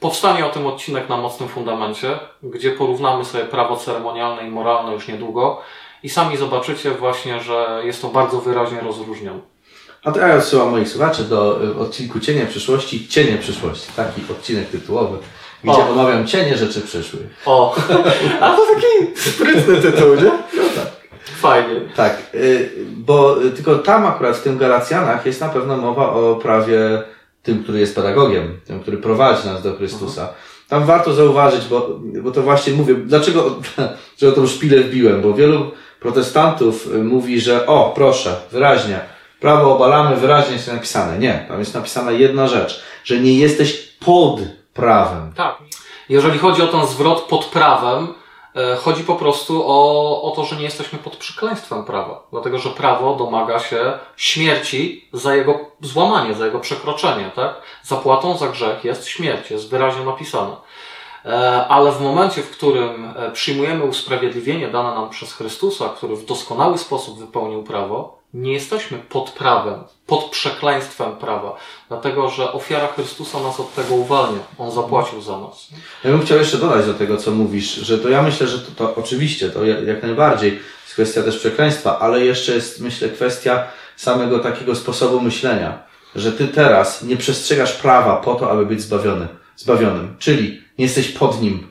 [0.00, 5.08] powstanie o tym odcinek na mocnym fundamencie, gdzie porównamy sobie prawo ceremonialne i moralne już
[5.08, 5.60] niedługo
[6.02, 9.40] i sami zobaczycie właśnie, że jest to bardzo wyraźnie rozróżnione.
[10.04, 14.68] A to ja odsyłam moich słuchaczy do y, odcinku Cienie przyszłości, Cienie przyszłości, taki odcinek
[14.68, 15.18] tytułowy,
[15.64, 15.90] gdzie o.
[15.90, 17.26] omawiam cienie rzeczy przyszłych.
[17.46, 17.76] O,
[18.40, 20.22] a to taki sprytny tytuł, nie?
[20.22, 20.86] No tak.
[21.40, 21.80] Fajnie.
[21.96, 27.02] Tak, y, bo tylko tam akurat w tym Galacjanach jest na pewno mowa o prawie
[27.42, 30.20] tym, który jest pedagogiem, tym, który prowadzi nas do Chrystusa.
[30.20, 30.38] Mhm.
[30.68, 33.56] Tam warto zauważyć, bo, bo to właśnie mówię, dlaczego,
[34.18, 39.00] że o tą szpilę wbiłem, bo wielu protestantów y, mówi, że o, proszę, wyraźnie,
[39.40, 41.18] prawo obalamy, wyraźnie jest napisane.
[41.18, 44.40] Nie, tam jest napisana jedna rzecz, że nie jesteś pod
[44.74, 45.32] prawem.
[45.36, 45.56] Tak.
[46.08, 48.14] Jeżeli chodzi o ten zwrot pod prawem,
[48.56, 52.22] e, chodzi po prostu o, o to, że nie jesteśmy pod przekleństwem prawa.
[52.32, 57.54] Dlatego, że prawo domaga się śmierci za jego złamanie, za jego przekroczenie, tak?
[57.82, 60.56] Zapłatą za grzech jest śmierć, jest wyraźnie napisane.
[61.24, 61.30] E,
[61.68, 66.78] ale w momencie, w którym e, przyjmujemy usprawiedliwienie dane nam przez Chrystusa, który w doskonały
[66.78, 71.56] sposób wypełnił prawo, nie jesteśmy pod prawem, pod przekleństwem prawa,
[71.88, 74.40] dlatego że ofiara Chrystusa nas od tego uwalnia.
[74.58, 75.68] On zapłacił za nas.
[76.04, 78.70] Ja bym chciał jeszcze dodać do tego, co mówisz, że to ja myślę, że to,
[78.76, 83.64] to oczywiście, to jak najbardziej jest kwestia też przekleństwa, ale jeszcze jest, myślę, kwestia
[83.96, 85.82] samego takiego sposobu myślenia,
[86.14, 91.08] że ty teraz nie przestrzegasz prawa po to, aby być zbawiony, zbawionym, czyli nie jesteś
[91.08, 91.66] pod nim.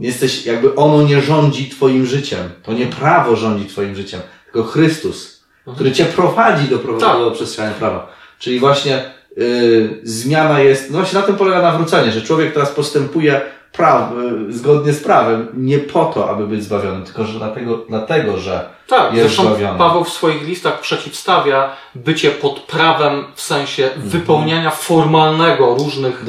[0.00, 2.50] Jesteś, jakby ono nie rządzi twoim życiem.
[2.62, 5.38] To nie prawo rządzi twoim życiem, tylko Chrystus
[5.74, 7.18] który cię prowadzi do, tak.
[7.18, 8.12] do przestrzegania prawa.
[8.38, 13.40] Czyli właśnie yy, zmiana jest, no właśnie na tym polega nawrócenie, że człowiek teraz postępuje
[13.72, 14.12] praw,
[14.46, 18.68] yy, zgodnie z prawem, nie po to, aby być zbawionym, tylko że dlatego, dlatego że
[18.88, 19.78] tak, jest zresztą zbawiony.
[19.78, 24.08] Paweł w swoich listach przeciwstawia bycie pod prawem w sensie mhm.
[24.08, 26.24] wypełniania formalnego różnych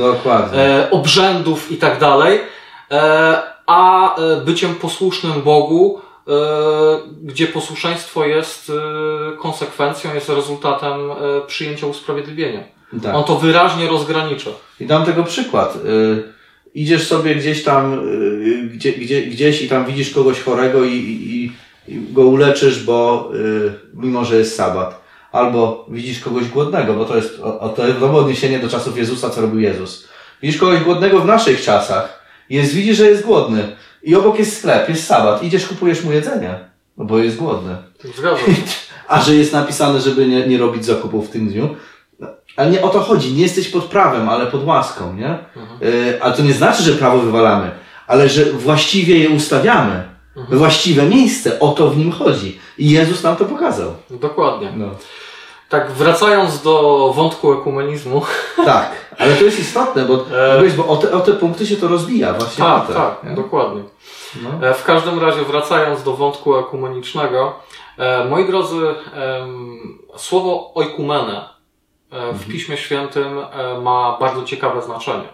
[0.54, 2.40] e, obrzędów i tak dalej,
[2.92, 11.16] e, a e, byciem posłusznym Bogu E, gdzie posłuszeństwo jest e, konsekwencją, jest rezultatem e,
[11.48, 12.64] przyjęcia usprawiedliwienia.
[13.04, 13.16] Tak.
[13.16, 14.50] On to wyraźnie rozgranicza.
[14.80, 15.78] I dam tego przykład.
[16.74, 18.02] Idziesz sobie gdzieś tam,
[18.74, 21.52] gdzie, gdzie, gdzieś i tam widzisz kogoś chorego i, i,
[21.88, 23.32] i go uleczysz, bo
[23.94, 25.02] mimo, że jest sabat.
[25.32, 29.60] Albo widzisz kogoś głodnego, bo to jest o, to odniesienie do czasów Jezusa, co robił
[29.60, 30.08] Jezus.
[30.42, 32.24] Widzisz kogoś głodnego w naszych czasach.
[32.50, 35.44] Jest, widzisz, że jest głodny i obok jest sklep, jest sabat.
[35.44, 36.60] Idziesz, kupujesz mu jedzenie,
[36.98, 37.76] no bo jest głodny.
[38.18, 38.56] Zgadzam
[39.08, 41.76] A że jest napisane, żeby nie, nie robić zakupów w tym dniu.
[42.56, 43.34] Ale nie o to chodzi.
[43.34, 45.38] Nie jesteś pod prawem, ale pod łaską, nie?
[45.56, 45.84] Mhm.
[45.84, 47.72] Y, ale to nie znaczy, że prawo wywalamy,
[48.08, 50.10] ale że właściwie je ustawiamy.
[50.38, 50.60] Mhm.
[50.60, 51.60] Właściwe miejsce.
[51.60, 52.60] O to w nim chodzi.
[52.78, 53.94] I Jezus nam to pokazał.
[54.10, 54.72] Dokładnie.
[54.76, 54.86] No.
[55.70, 58.22] Tak, wracając do wątku ekumenizmu.
[58.66, 60.70] Tak, ale to jest istotne, bo, e...
[60.78, 62.64] bo o, te, o te punkty się to rozbija właśnie.
[62.64, 63.36] Tak, te, tak, nie?
[63.36, 63.84] dokładnie.
[64.44, 64.68] No.
[64.68, 67.56] E, w każdym razie, wracając do wątku ekumenicznego,
[67.98, 68.76] e, moi drodzy,
[70.18, 71.59] słowo oikumene
[72.10, 72.52] w mhm.
[72.52, 73.40] Piśmie Świętym
[73.82, 75.30] ma bardzo ciekawe znaczenie,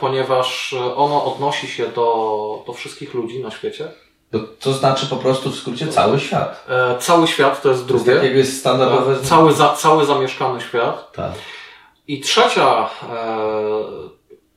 [0.00, 3.88] ponieważ ono odnosi się do, do wszystkich ludzi na świecie
[4.32, 6.66] to, to znaczy po prostu w skrócie cały świat.
[6.68, 8.16] E, cały świat to jest drugie.
[8.16, 9.12] To jest jest standardowe.
[9.12, 11.12] E, cały, za, cały zamieszkany świat.
[11.12, 11.32] Tak.
[12.08, 12.90] I trzecia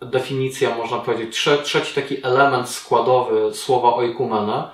[0.02, 4.72] e, definicja, można powiedzieć, trze, trzeci taki element składowy słowa oikumena,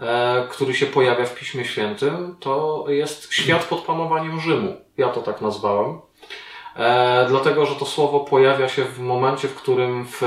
[0.00, 4.76] e, który się pojawia w Piśmie Świętym, to jest świat pod panowaniem Rzymu.
[4.98, 6.00] Ja to tak nazwałem.
[6.76, 10.22] E, dlatego, że to słowo pojawia się w momencie, w którym w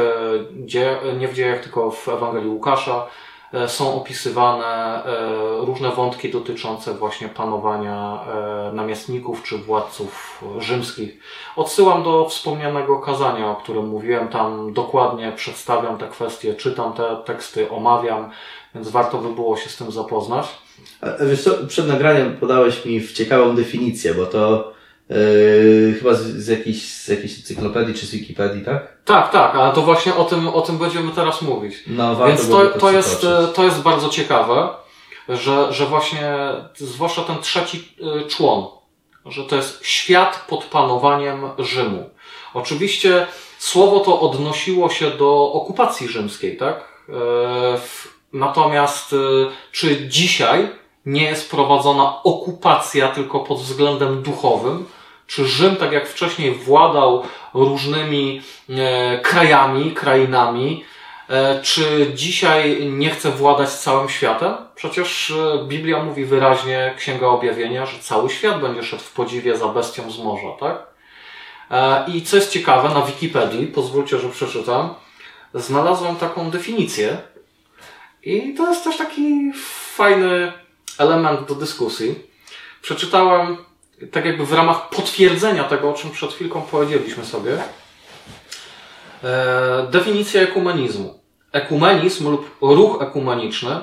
[0.51, 3.07] dzie, nie w dziejach, tylko w Ewangelii Łukasza
[3.53, 11.19] E, są opisywane e, różne wątki dotyczące właśnie panowania e, namiestników czy władców rzymskich.
[11.55, 17.71] Odsyłam do wspomnianego kazania, o którym mówiłem, tam dokładnie przedstawiam te kwestie, czytam te teksty,
[17.71, 18.31] omawiam,
[18.75, 20.47] więc warto by było się z tym zapoznać.
[21.01, 24.71] A wiesz co, przed nagraniem podałeś mi w ciekawą definicję, bo to
[25.11, 28.97] Yy, chyba z, z, jakiejś, z jakiejś encyklopedii czy z Wikipedii, tak?
[29.05, 31.75] Tak, tak, ale to właśnie o tym, o tym będziemy teraz mówić.
[31.87, 34.69] No, Więc to, to, to jest, to jest bardzo ciekawe,
[35.29, 36.33] że, że właśnie,
[36.75, 38.65] zwłaszcza ten trzeci y, człon,
[39.25, 42.09] że to jest świat pod panowaniem Rzymu.
[42.53, 43.27] Oczywiście
[43.59, 47.03] słowo to odnosiło się do okupacji rzymskiej, tak?
[47.09, 47.15] Yy,
[48.33, 49.17] natomiast y,
[49.71, 50.69] czy dzisiaj
[51.05, 54.85] nie jest prowadzona okupacja tylko pod względem duchowym,
[55.27, 60.83] czy Rzym, tak jak wcześniej, władał różnymi e, krajami, krainami?
[61.29, 64.53] E, czy dzisiaj nie chce władać całym światem?
[64.75, 69.67] Przecież e, Biblia mówi wyraźnie, Księga Objawienia, że cały świat będzie szedł w podziwie za
[69.67, 70.91] bestią z morza, tak?
[72.07, 74.93] I co jest ciekawe, na Wikipedii, pozwólcie, że przeczytam,
[75.53, 77.17] znalazłem taką definicję.
[78.23, 79.51] I to jest też taki
[79.95, 80.53] fajny
[80.97, 82.15] element do dyskusji.
[82.81, 83.57] Przeczytałem
[84.11, 87.57] tak jakby w ramach potwierdzenia tego, o czym przed chwilką powiedzieliśmy sobie,
[89.23, 91.19] e, definicja ekumenizmu.
[91.51, 93.79] Ekumenizm lub ruch ekumeniczny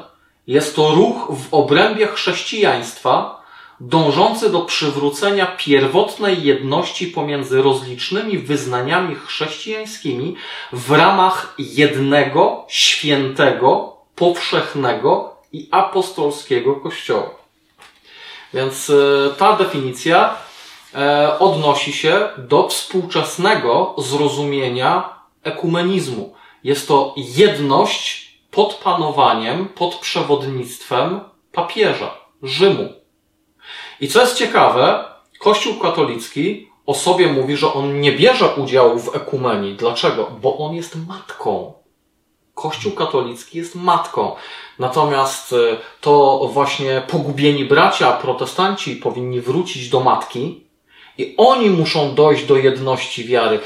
[0.46, 3.38] jest to ruch w obrębie chrześcijaństwa
[3.80, 10.36] dążący do przywrócenia pierwotnej jedności pomiędzy rozlicznymi wyznaniami chrześcijańskimi
[10.72, 17.30] w ramach jednego, świętego, powszechnego i apostolskiego Kościoła.
[18.54, 18.94] Więc e,
[19.34, 20.36] ta definicja
[20.94, 26.34] e, odnosi się do współczesnego zrozumienia ekumenizmu.
[26.64, 31.20] Jest to jedność pod panowaniem, pod przewodnictwem
[31.52, 32.92] papieża, Rzymu.
[34.00, 35.04] I co jest ciekawe,
[35.38, 39.74] Kościół katolicki o sobie mówi, że on nie bierze udziału w ekumenii.
[39.74, 40.30] Dlaczego?
[40.42, 41.77] Bo on jest matką
[42.62, 44.36] Kościół katolicki jest matką.
[44.78, 45.56] Natomiast e,
[46.00, 50.64] to właśnie pogubieni bracia protestanci powinni wrócić do matki
[51.18, 53.60] i oni muszą dojść do jedności wiary.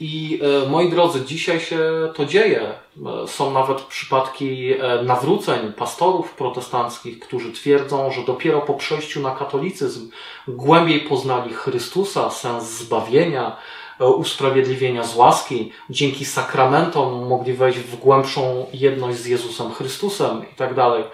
[0.00, 1.78] I e, moi drodzy, dzisiaj się
[2.14, 2.60] to dzieje.
[2.62, 10.10] E, są nawet przypadki nawróceń pastorów protestanckich, którzy twierdzą, że dopiero po przejściu na katolicyzm
[10.48, 13.56] głębiej poznali Chrystusa, sens zbawienia,
[14.00, 20.74] usprawiedliwienia z łaski, dzięki sakramentom mogli wejść w głębszą jedność z Jezusem Chrystusem i tak
[20.74, 21.04] dalej.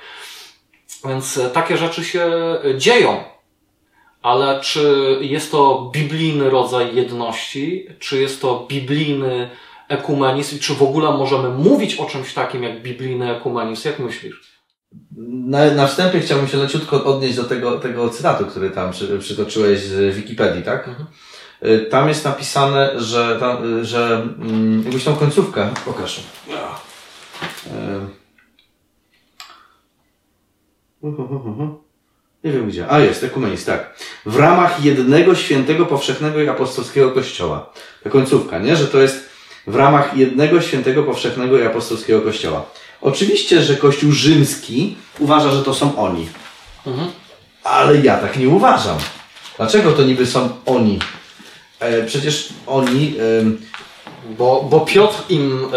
[1.09, 2.31] Więc e, takie rzeczy się
[2.77, 3.25] dzieją.
[4.23, 9.51] Ale czy jest to biblijny rodzaj jedności, czy jest to biblijny
[9.89, 13.89] ekumenizm, czy w ogóle możemy mówić o czymś takim jak biblijny ekumenizm?
[13.89, 14.55] Jak myślisz?
[15.47, 19.81] Na, na wstępie chciałbym się leciutko odnieść do tego, tego cytatu, który tam przy, przytoczyłeś
[19.81, 20.89] z Wikipedii, tak?
[20.89, 21.07] Mhm.
[21.65, 26.21] Y, tam jest napisane, że, tam, y, że mm, jakbyś tą końcówkę pokażę.
[32.45, 32.91] Nie wiem gdzie.
[32.91, 33.97] A jest, ekumenizm, tak.
[34.27, 37.73] W ramach jednego świętego, powszechnego i apostolskiego kościoła.
[38.05, 38.77] Ta końcówka, nie?
[38.77, 39.29] Że to jest
[39.67, 42.65] w ramach jednego świętego, powszechnego i apostolskiego kościoła.
[43.01, 46.29] Oczywiście, że Kościół rzymski uważa, że to są oni.
[46.87, 47.11] Mhm.
[47.65, 48.99] Ale ja tak nie uważam.
[49.57, 50.99] Dlaczego to niby są oni?
[51.85, 53.15] E, przecież oni...
[54.39, 55.69] Bo, bo Piotr im...
[55.73, 55.77] E,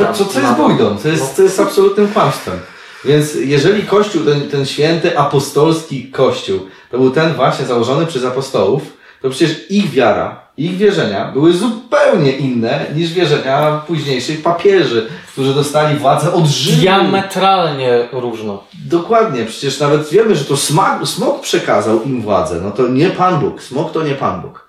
[0.00, 0.96] e, no, co, co jest bójdą?
[1.02, 2.58] To jest, to jest absolutnym kłamstwem.
[3.04, 8.82] Więc jeżeli Kościół, ten, ten święty apostolski Kościół, to był ten właśnie założony przez apostołów,
[9.22, 15.98] to przecież ich wiara, ich wierzenia były zupełnie inne niż wierzenia późniejszych papieży, którzy dostali
[15.98, 16.80] władzę od Rzymu.
[16.80, 18.56] Diametralnie różne.
[18.86, 22.60] Dokładnie, przecież nawet wiemy, że to smog, smog przekazał im władzę.
[22.62, 24.65] No to nie Pan Bóg, smog to nie Pan Bóg.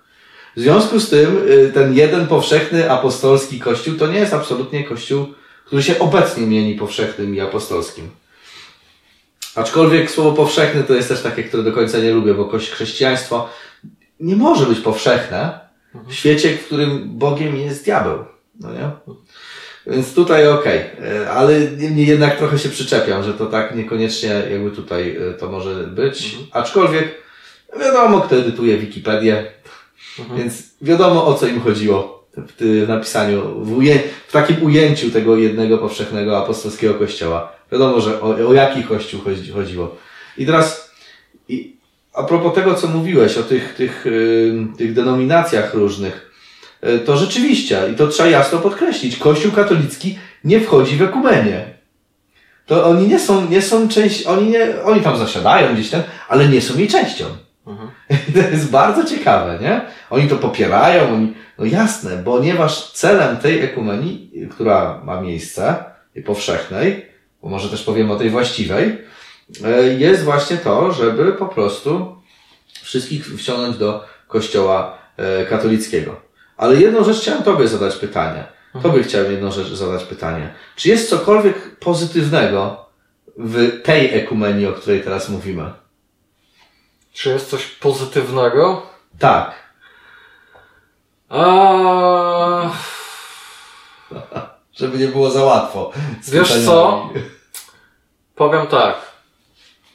[0.57, 5.25] W związku z tym y, ten jeden powszechny apostolski kościół to nie jest absolutnie kościół,
[5.65, 8.09] który się obecnie mieni powszechnym i apostolskim.
[9.55, 13.49] Aczkolwiek słowo powszechny to jest też takie, które do końca nie lubię, bo chrześcijaństwo
[14.19, 15.59] nie może być powszechne
[16.07, 18.25] w świecie, w którym Bogiem jest diabeł.
[18.59, 18.89] No nie?
[19.87, 21.31] Więc tutaj okej, okay.
[21.31, 25.83] ale niemniej jednak trochę się przyczepiam, że to tak niekoniecznie jakby tutaj y, to może
[25.83, 26.25] być.
[26.25, 26.49] Mhm.
[26.51, 27.27] Aczkolwiek
[27.79, 29.56] wiadomo, kto edytuje Wikipedię,
[30.19, 30.39] Mhm.
[30.39, 35.77] Więc wiadomo o co im chodziło w, napisaniu, w, uję, w takim ujęciu tego jednego
[35.77, 37.51] powszechnego apostolskiego kościoła.
[37.71, 39.95] Wiadomo, że o, o jaki kościół chodzi, chodziło.
[40.37, 40.91] I teraz,
[41.49, 41.75] i,
[42.13, 46.31] a propos tego, co mówiłeś o tych, tych, yy, tych denominacjach różnych,
[46.83, 51.65] yy, to rzeczywiście, i to trzeba jasno podkreślić, Kościół katolicki nie wchodzi w ekumenię.
[52.65, 56.47] To oni nie są, nie są część, oni nie, oni tam zasiadają gdzieś tam, ale
[56.47, 57.25] nie są jej częścią.
[57.67, 57.89] Mhm.
[58.33, 59.81] To jest bardzo ciekawe, nie?
[60.09, 65.75] Oni to popierają, oni, no jasne, ponieważ celem tej ekumenii, która ma miejsce,
[66.17, 67.05] i powszechnej,
[67.41, 68.97] bo może też powiem o tej właściwej,
[69.63, 72.15] e, jest właśnie to, żeby po prostu
[72.81, 76.21] wszystkich wciągnąć do kościoła e, katolickiego.
[76.57, 78.43] Ale jedną rzecz chciałem Tobie zadać pytanie.
[78.75, 78.83] Mhm.
[78.83, 80.53] Tobie chciałem jedną rzecz zadać pytanie.
[80.75, 82.85] Czy jest cokolwiek pozytywnego
[83.37, 85.63] w tej ekumenii, o której teraz mówimy?
[87.17, 88.81] Czy jest coś pozytywnego?
[89.19, 89.51] Tak.
[91.29, 92.69] A...
[94.79, 95.91] Żeby nie było za łatwo.
[96.27, 97.09] Wiesz co?
[98.35, 98.95] Powiem tak.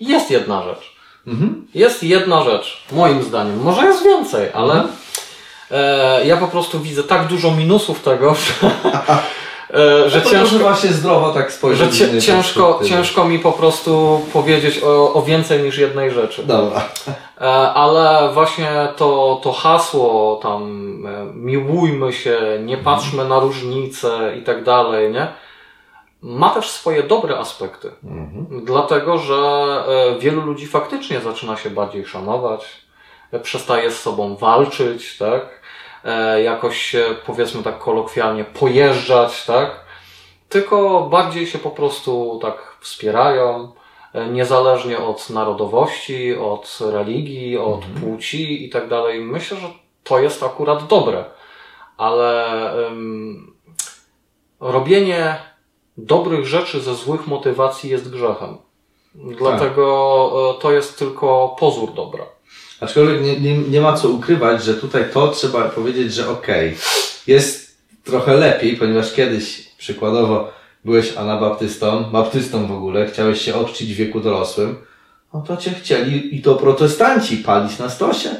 [0.00, 0.96] Jest jedna rzecz.
[1.26, 1.66] Mhm.
[1.74, 3.62] Jest jedna rzecz, moim zdaniem.
[3.62, 4.92] Może jest więcej, ale mhm.
[5.70, 8.52] e, ja po prostu widzę tak dużo minusów tego, że,
[9.72, 11.94] E, że ciężko właśnie zdrowo tak spojrzeć.
[11.94, 16.42] Że ciężko, ciężko mi po prostu powiedzieć o, o więcej niż jednej rzeczy.
[16.42, 16.88] Dobra.
[17.40, 20.62] E, ale właśnie to, to hasło tam
[21.06, 25.26] e, miłujmy się, nie patrzmy na różnice i tak dalej, nie?
[26.22, 27.90] Ma też swoje dobre aspekty.
[28.04, 28.64] Mhm.
[28.64, 29.38] Dlatego, że
[30.18, 32.60] wielu ludzi faktycznie zaczyna się bardziej szanować,
[33.42, 35.61] przestaje z sobą walczyć, tak?
[36.04, 39.80] E, jakoś się, powiedzmy tak kolokwialnie, pojeżdżać, tak?
[40.48, 43.72] Tylko bardziej się po prostu tak wspierają,
[44.12, 47.94] e, niezależnie od narodowości, od religii, od mhm.
[48.00, 49.20] płci i tak dalej.
[49.20, 49.66] Myślę, że
[50.04, 51.24] to jest akurat dobre,
[51.96, 52.44] ale
[52.84, 53.54] um,
[54.60, 55.36] robienie
[55.96, 58.58] dobrych rzeczy ze złych motywacji jest grzechem.
[59.14, 60.62] Dlatego tak.
[60.62, 62.24] to jest tylko pozór dobra.
[62.82, 66.80] Aczkolwiek nie, nie, nie ma co ukrywać, że tutaj to trzeba powiedzieć, że okej, okay,
[67.26, 70.52] jest trochę lepiej, ponieważ kiedyś przykładowo
[70.84, 74.76] byłeś anabaptystą, baptystą w ogóle, chciałeś się ochrzcić w wieku dorosłym,
[75.34, 78.30] no to cię chcieli i to protestanci palić na stosie.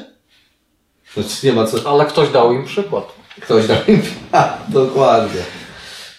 [1.13, 1.89] Znaczy nie ma co...
[1.89, 3.13] Ale ktoś dał im przykład.
[3.41, 4.01] Ktoś dał im...
[4.31, 5.41] A, dokładnie.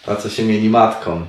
[0.06, 1.26] A co się mieli matką.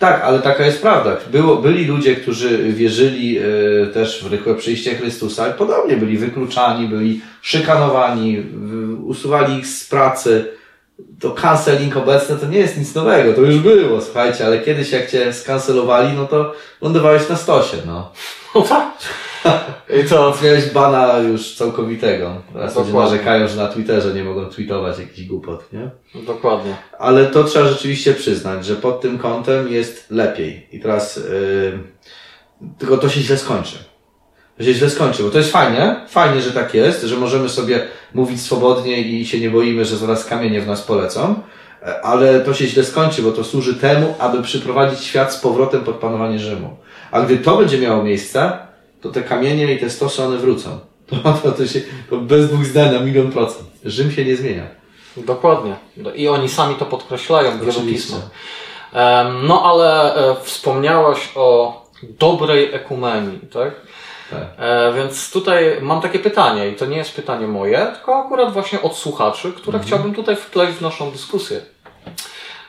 [0.00, 1.16] Tak, ale taka jest prawda.
[1.30, 6.88] Było, byli ludzie, którzy wierzyli y, też w rychłe przyjście Chrystusa i podobnie byli wykluczani,
[6.88, 8.42] byli szykanowani,
[9.04, 10.44] usuwali ich z pracy.
[11.20, 15.10] To canceling obecne to nie jest nic nowego, to już było, słuchajcie, ale kiedyś jak
[15.10, 18.12] cię skancelowali, no to lądowałeś na stosie, no.
[18.54, 18.92] No.
[20.00, 20.34] I to...
[20.42, 22.42] Miałeś bana już całkowitego.
[22.52, 25.90] Teraz ludzie narzekają, że na Twitterze nie mogą tweetować jakiś głupot, nie?
[26.22, 26.76] Dokładnie.
[26.98, 30.68] Ale to trzeba rzeczywiście przyznać, że pod tym kątem jest lepiej.
[30.72, 31.78] I teraz, yy,
[32.78, 33.76] tylko to się źle skończy.
[34.58, 37.86] To się źle skończy, bo to jest fajnie, fajnie, że tak jest, że możemy sobie
[38.14, 41.34] mówić swobodnie i się nie boimy, że zaraz kamienie w nas polecą,
[42.02, 45.96] ale to się źle skończy, bo to służy temu, aby przyprowadzić świat z powrotem pod
[45.96, 46.76] panowanie Rzymu.
[47.10, 48.58] A gdy to będzie miało miejsce,
[49.00, 50.78] to te kamienie i te stosy one wrócą.
[51.42, 51.80] To, to, się,
[52.10, 53.68] to bez dwóch zdań na milion procent.
[53.84, 54.66] Rzym się nie zmienia.
[55.16, 55.76] Dokładnie.
[56.14, 58.30] I oni sami to podkreślają w wielu pismach.
[59.42, 63.72] No ale e, wspomniałeś o dobrej ekumenii, tak?
[64.30, 64.42] Tak.
[64.58, 68.82] E, więc tutaj mam takie pytanie, i to nie jest pytanie moje, tylko akurat właśnie
[68.82, 69.84] od słuchaczy, które mhm.
[69.84, 71.60] chciałbym tutaj wpleść w naszą dyskusję.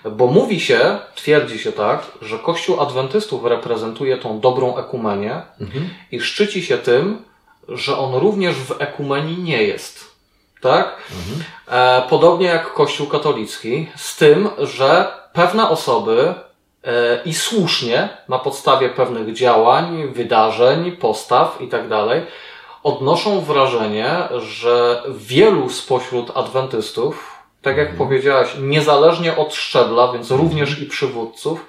[0.06, 5.90] Bo mówi się, twierdzi się tak, że Kościół Adwentystów reprezentuje tą dobrą ekumenię mhm.
[6.12, 7.26] i szczyci się tym,
[7.68, 10.12] że on również w ekumenii nie jest.
[10.62, 10.98] Tak?
[11.12, 11.44] Mhm.
[11.68, 16.34] E, podobnie jak Kościół katolicki, z tym, że pewne osoby
[16.84, 21.90] e, i słusznie na podstawie pewnych działań, wydarzeń, postaw itd.
[21.90, 22.22] Tak
[22.84, 27.98] odnoszą wrażenie, że wielu spośród adwentystów tak jak mhm.
[27.98, 30.42] powiedziałaś, niezależnie od szczebla, więc mhm.
[30.42, 31.68] również i przywódców,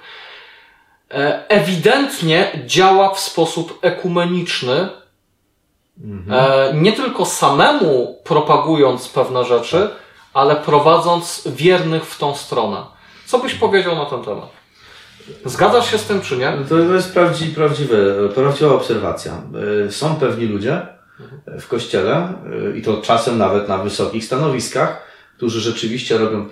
[1.11, 4.89] e, ewidentnie działa w sposób ekumeniczny,
[6.03, 6.23] mhm.
[6.29, 9.91] E, nie tylko samemu propagując pewne rzeczy, tak.
[10.33, 12.77] ale prowadząc wiernych w tą stronę.
[13.25, 14.49] Co byś powiedział na ten temat?
[15.45, 16.53] Zgadzasz się z tym, czy nie?
[16.69, 17.97] To jest prawdzi, prawdziwe,
[18.35, 19.41] prawdziwa obserwacja.
[19.87, 20.81] E, są pewni ludzie
[21.59, 22.33] w kościele
[22.75, 25.12] i to czasem nawet na wysokich stanowiskach,
[25.43, 26.45] którzy rzeczywiście robią, e,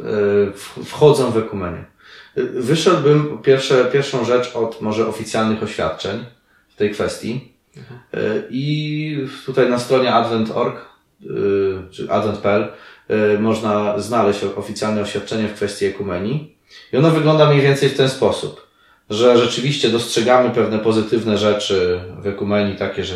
[0.83, 1.85] wchodzą w ekumenię.
[2.37, 6.25] E, wyszedłbym pierwsze, pierwszą rzecz od może oficjalnych oświadczeń
[6.69, 7.53] w tej kwestii.
[8.13, 8.19] E,
[8.49, 10.91] I tutaj na stronie advent.org
[11.91, 12.67] czy advent.pl
[13.39, 16.57] można znaleźć oficjalne oświadczenie w kwestii ekumenii.
[16.93, 18.67] I ono wygląda mniej więcej w ten sposób,
[19.09, 23.15] że rzeczywiście dostrzegamy pewne pozytywne rzeczy w ekumenii, takie, że,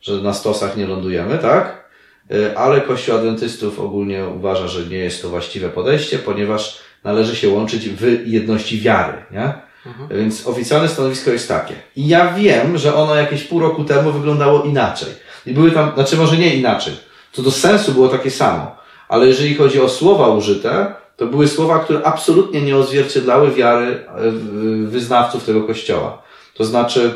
[0.00, 1.85] że na stosach nie lądujemy, tak?
[2.30, 7.48] E, ale Kościół Adwentystów ogólnie uważa, że nie jest to właściwe podejście, ponieważ należy się
[7.48, 9.52] łączyć w jedności wiary, nie?
[9.86, 10.08] Mhm.
[10.10, 11.74] Więc oficjalne stanowisko jest takie.
[11.96, 15.08] I ja wiem, że ono jakieś pół roku temu wyglądało inaczej.
[15.46, 16.94] I były tam, znaczy może nie inaczej.
[17.32, 18.76] Co do sensu było takie samo.
[19.08, 24.30] Ale jeżeli chodzi o słowa użyte, to były słowa, które absolutnie nie odzwierciedlały wiary e,
[24.86, 26.22] wyznawców tego kościoła.
[26.54, 27.14] To znaczy,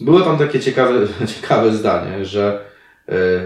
[0.00, 0.94] było tam takie ciekawe,
[1.40, 2.69] ciekawe zdanie, że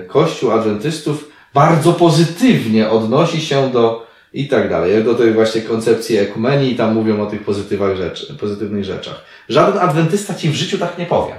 [0.07, 6.73] Kościół adwentystów bardzo pozytywnie odnosi się do i tak dalej, do tej właśnie koncepcji ekumenii
[6.73, 9.25] i tam mówią o tych pozytywach rzeczy, pozytywnych rzeczach.
[9.49, 11.35] Żaden adwentysta ci w życiu tak nie powie.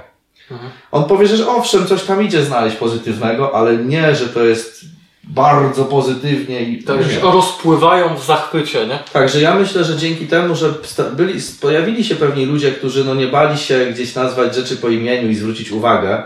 [0.50, 0.70] Mhm.
[0.92, 4.84] On powie, że owszem, coś tam idzie znaleźć pozytywnego, ale nie, że to jest
[5.24, 8.98] bardzo pozytywnie i tak, się rozpływają w zachwycie, nie?
[9.12, 10.74] Także ja myślę, że dzięki temu, że
[11.16, 15.30] byli, pojawili się pewni ludzie, którzy no nie bali się gdzieś nazwać rzeczy po imieniu
[15.30, 16.22] i zwrócić uwagę,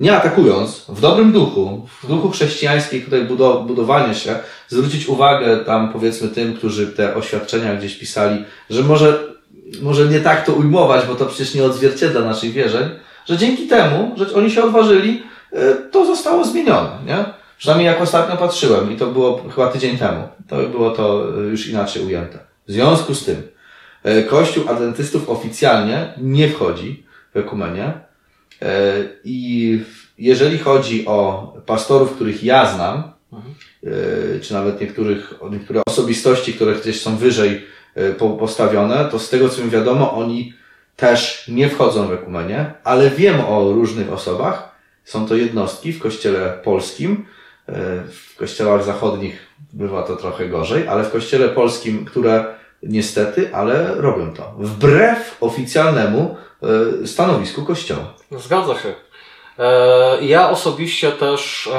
[0.00, 3.24] nie atakując, w dobrym duchu, w duchu chrześcijańskiej tutaj
[3.66, 4.34] budowania się,
[4.68, 9.18] zwrócić uwagę tam powiedzmy tym, którzy te oświadczenia gdzieś pisali, że może,
[9.82, 12.88] może nie tak to ujmować, bo to przecież nie odzwierciedla naszych wierzeń,
[13.26, 15.22] że dzięki temu, że oni się odważyli,
[15.52, 17.24] e, to zostało zmienione, nie?
[17.58, 22.06] Przynajmniej jak ostatnio patrzyłem i to było chyba tydzień temu, to było to już inaczej
[22.06, 22.38] ujęte.
[22.68, 23.42] W związku z tym,
[24.02, 27.92] e, Kościół Adwentystów oficjalnie nie wchodzi w ekumenię,
[29.24, 29.80] I
[30.18, 33.54] jeżeli chodzi o pastorów, których ja znam, mhm.
[34.36, 37.62] e, czy nawet niektórych, niektóre osobistości, które gdzieś są wyżej
[37.94, 40.54] e, postawione, to z tego co mi wiadomo, oni
[40.96, 44.72] też nie wchodzą w ekumenię, ale wiem o różnych osobach.
[45.04, 47.24] Są to jednostki w kościele polskim,
[48.08, 52.44] w kościołach zachodnich bywa to trochę gorzej, ale w kościele polskim, które
[52.82, 54.54] niestety, ale robią to.
[54.58, 56.51] Wbrew oficjalnemu E,
[57.06, 58.04] stanowisku Kościoła.
[58.30, 58.94] Zgadza się.
[59.58, 61.70] E, ja osobiście też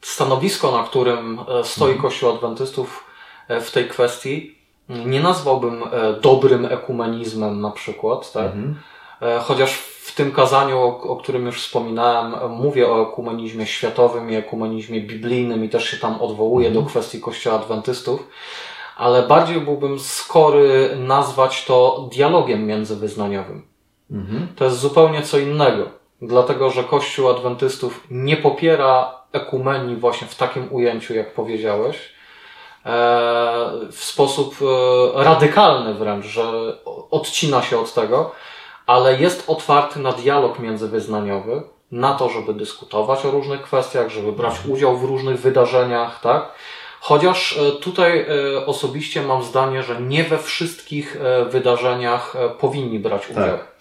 [0.00, 2.02] stanowisko, na którym e, stoi mhm.
[2.02, 3.04] Kościół Adwentystów
[3.48, 5.82] w tej kwestii, nie nazwałbym
[6.20, 8.46] dobrym ekumenizmem na przykład, tak?
[8.46, 8.80] Mhm.
[9.40, 9.72] Chociaż
[10.10, 15.68] w tym kazaniu, o, którym już wspominałem, mówię o ekumenizmie światowym i ekumenizmie biblijnym i
[15.68, 16.84] też się tam odwołuję mhm.
[16.84, 18.28] do kwestii Kościoła Adwentystów
[19.00, 23.66] ale bardziej byłbym skory nazwać to dialogiem międzywyznaniowym.
[24.10, 24.48] Mhm.
[24.56, 25.86] To jest zupełnie co innego,
[26.22, 32.90] dlatego że Kościół Adwentystów nie popiera ekumenii właśnie w takim ujęciu, jak powiedziałeś, e,
[33.92, 36.76] w sposób e, radykalny wręcz, że
[37.10, 38.32] odcina się od tego,
[38.86, 44.54] ale jest otwarty na dialog międzywyznaniowy, na to, żeby dyskutować o różnych kwestiach, żeby brać
[44.68, 46.52] udział w różnych wydarzeniach, tak?
[47.00, 53.30] Chociaż e, tutaj e, osobiście mam zdanie, że nie we wszystkich e, wydarzeniach powinni brać
[53.30, 53.44] udział.
[53.44, 53.76] Tak,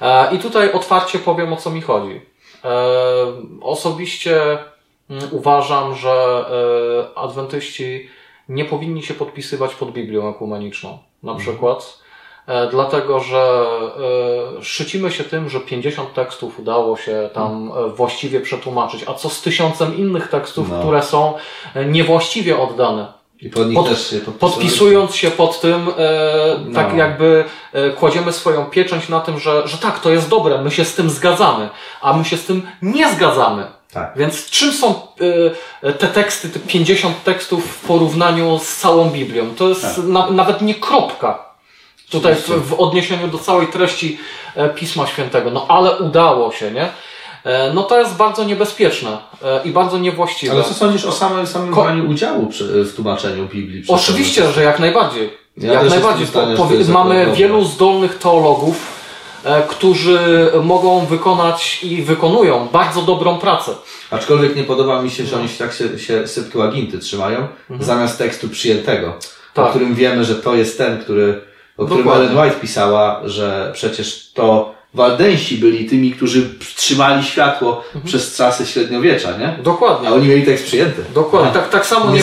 [0.00, 0.32] tak.
[0.32, 2.20] I tutaj otwarcie powiem o co mi chodzi.
[3.62, 4.58] Osobiście
[5.10, 6.44] mm, uważam, że
[7.14, 8.08] adwentyści
[8.48, 11.38] nie powinni się podpisywać pod Biblią ekumeniczną, na mhm.
[11.38, 11.98] przykład.
[12.46, 13.66] E, dlatego że
[14.58, 19.28] e, szczycimy się tym, że 50 tekstów udało się tam e, właściwie przetłumaczyć, a co
[19.28, 20.78] z tysiącem innych tekstów, no.
[20.78, 21.34] które są
[21.86, 23.16] niewłaściwie oddane.
[23.40, 26.74] I pod nich pod, też się podpisując się pod tym, e, no.
[26.74, 30.70] tak jakby e, kładziemy swoją pieczęć na tym, że, że tak, to jest dobre, my
[30.70, 31.68] się z tym zgadzamy,
[32.00, 33.66] a my się z tym nie zgadzamy.
[33.92, 34.12] Tak.
[34.16, 34.94] Więc czym są
[35.82, 39.54] e, te teksty, te 50 tekstów w porównaniu z całą Biblią?
[39.54, 40.04] To jest tak.
[40.04, 41.45] na, nawet nie kropka.
[42.10, 44.18] Tutaj w, w odniesieniu do całej treści
[44.56, 45.50] e, Pisma Świętego.
[45.50, 46.88] No ale udało się, nie?
[47.44, 50.52] E, no to jest bardzo niebezpieczne e, i bardzo niewłaściwe.
[50.52, 53.84] Ale co sądzisz o samym, samym Ko braniu udziału w tłumaczeniu Biblii?
[53.88, 55.30] Oczywiście, że jak najbardziej.
[55.56, 56.26] Ja jak najbardziej.
[56.26, 56.56] Stanie,
[56.88, 58.96] mamy wielu zdolnych teologów,
[59.68, 63.72] którzy mogą wykonać i wykonują bardzo dobrą pracę.
[64.10, 67.82] Aczkolwiek nie podoba mi się, że oni się tak się, się Septuaginty trzymają, mhm.
[67.82, 69.18] zamiast tekstu przyjętego,
[69.54, 69.66] tak.
[69.66, 71.40] o którym wiemy, że to jest ten, który
[71.78, 72.28] o którym Dokładnie.
[72.28, 78.04] Ellen White pisała, że przecież to Waldensi byli tymi, którzy trzymali światło mhm.
[78.04, 79.58] przez czasy średniowiecza, nie?
[79.62, 80.08] Dokładnie.
[80.08, 81.04] A oni mieli tekst przyjęty.
[81.14, 81.52] Dokładnie.
[81.52, 82.22] Tak, tak samo nie,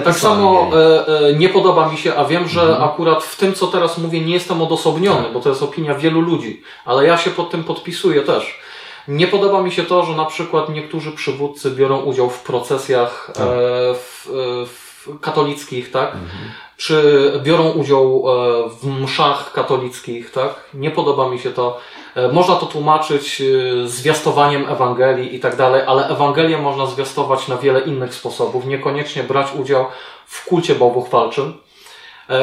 [0.00, 2.82] Tak samo e, e, nie podoba mi się, a wiem, że mhm.
[2.82, 5.32] akurat w tym, co teraz mówię, nie jestem odosobniony, tak.
[5.32, 8.60] bo to jest opinia wielu ludzi, ale ja się pod tym podpisuję też.
[9.08, 13.46] Nie podoba mi się to, że na przykład niektórzy przywódcy biorą udział w procesjach tak.
[13.46, 13.50] e,
[13.94, 16.14] w, e, w katolickich, tak?
[16.14, 20.54] Mhm czy biorą udział e, w mszach katolickich, tak?
[20.74, 21.78] Nie podoba mi się to.
[22.14, 27.56] E, można to tłumaczyć e, zwiastowaniem Ewangelii i tak dalej, ale Ewangelię można zwiastować na
[27.56, 29.86] wiele innych sposobów, niekoniecznie brać udział
[30.26, 31.54] w kulcie bałwochwalczym.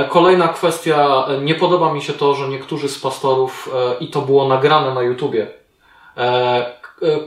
[0.10, 3.70] Kolejna kwestia, nie podoba mi się to, że niektórzy z pastorów,
[4.00, 5.48] i to było nagrane na YouTubie,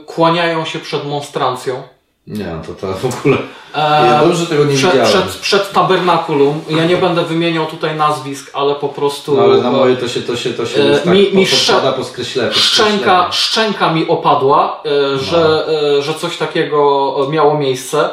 [0.05, 1.83] kłaniają się przed monstrancją
[2.27, 3.37] nie, to, to w ogóle.
[3.75, 5.09] Ja dobrze tego nie przed, widziałem.
[5.09, 6.61] Przed, przed tabernakulum.
[6.69, 9.35] Ja nie będę wymieniał tutaj nazwisk, ale po prostu.
[9.35, 11.45] No, ale na moje to się to się to się e, tak mi, mi
[11.81, 15.97] po, po skreśle, szczęka, szczęka mi opadła, e, że, no.
[15.97, 18.09] E, że coś takiego miało miejsce.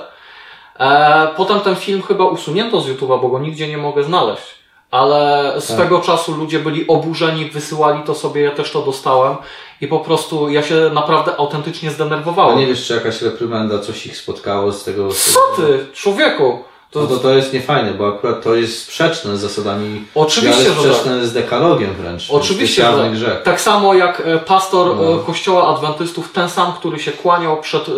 [1.37, 4.55] Potem ten film chyba usunięto z YouTube'a, bo go nigdzie nie mogę znaleźć.
[4.91, 6.07] Ale swego tak.
[6.07, 9.37] czasu ludzie byli oburzeni, wysyłali to sobie, ja też to dostałem
[9.81, 12.57] i po prostu ja się naprawdę autentycznie zdenerwowałem.
[12.57, 15.09] A nie wiesz, czy jakaś reprymenda, coś ich spotkało z tego...
[15.09, 16.59] Co ty, człowieku?
[16.91, 17.01] To...
[17.01, 21.17] No to, to jest niefajne, bo akurat to jest sprzeczne z zasadami, Oczywiście, ale sprzeczne
[21.17, 21.27] tak.
[21.27, 22.31] z dekalogiem wręcz.
[22.31, 23.43] Oczywiście, że tak.
[23.43, 25.15] tak samo jak e, pastor no.
[25.15, 27.93] E, kościoła adwentystów, ten sam, który się kłaniał przed y,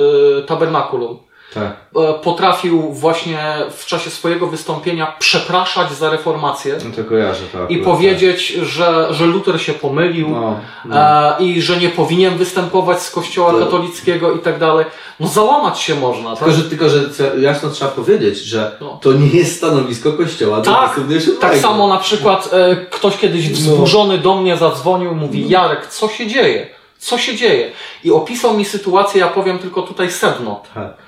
[0.46, 1.18] tabernakulum
[1.56, 1.76] tak.
[1.96, 8.52] E, potrafił właśnie w czasie swojego wystąpienia przepraszać za reformację no kojarzę, tak, i powiedzieć,
[8.56, 8.64] tak.
[8.64, 10.96] że, że Luther się pomylił no, no.
[10.96, 13.58] E, i że nie powinien występować z kościoła to...
[13.58, 14.84] katolickiego i tak dalej.
[15.20, 16.36] No załamać się można.
[16.36, 16.54] Tylko, tak?
[16.54, 17.00] że, tylko, że
[17.40, 18.98] jasno trzeba powiedzieć, że no.
[19.02, 20.60] to nie jest stanowisko kościoła.
[20.60, 21.00] Tak,
[21.40, 25.50] tak samo na przykład e, ktoś kiedyś wzburzony do mnie zadzwonił mówi no.
[25.50, 26.66] Jarek, co się dzieje?
[26.98, 27.70] Co się dzieje?
[28.04, 30.62] I opisał mi sytuację, ja powiem tylko tutaj sedno.
[30.74, 31.05] Tak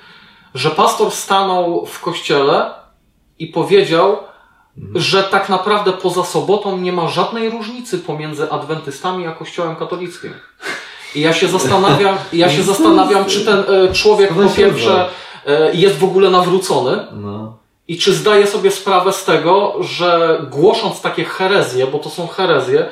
[0.55, 2.71] że pastor stanął w kościele
[3.39, 4.17] i powiedział,
[4.77, 4.99] mhm.
[4.99, 10.33] że tak naprawdę poza sobotą nie ma żadnej różnicy pomiędzy adwentystami a kościołem katolickim.
[11.15, 15.09] I ja się zastanawiam, ja się zastanawiam, czy ten e, człowiek po pierwsze
[15.45, 17.07] e, jest w ogóle nawrócony.
[17.11, 17.57] No.
[17.87, 22.85] I czy zdaje sobie sprawę z tego, że głosząc takie herezje, bo to są herezje,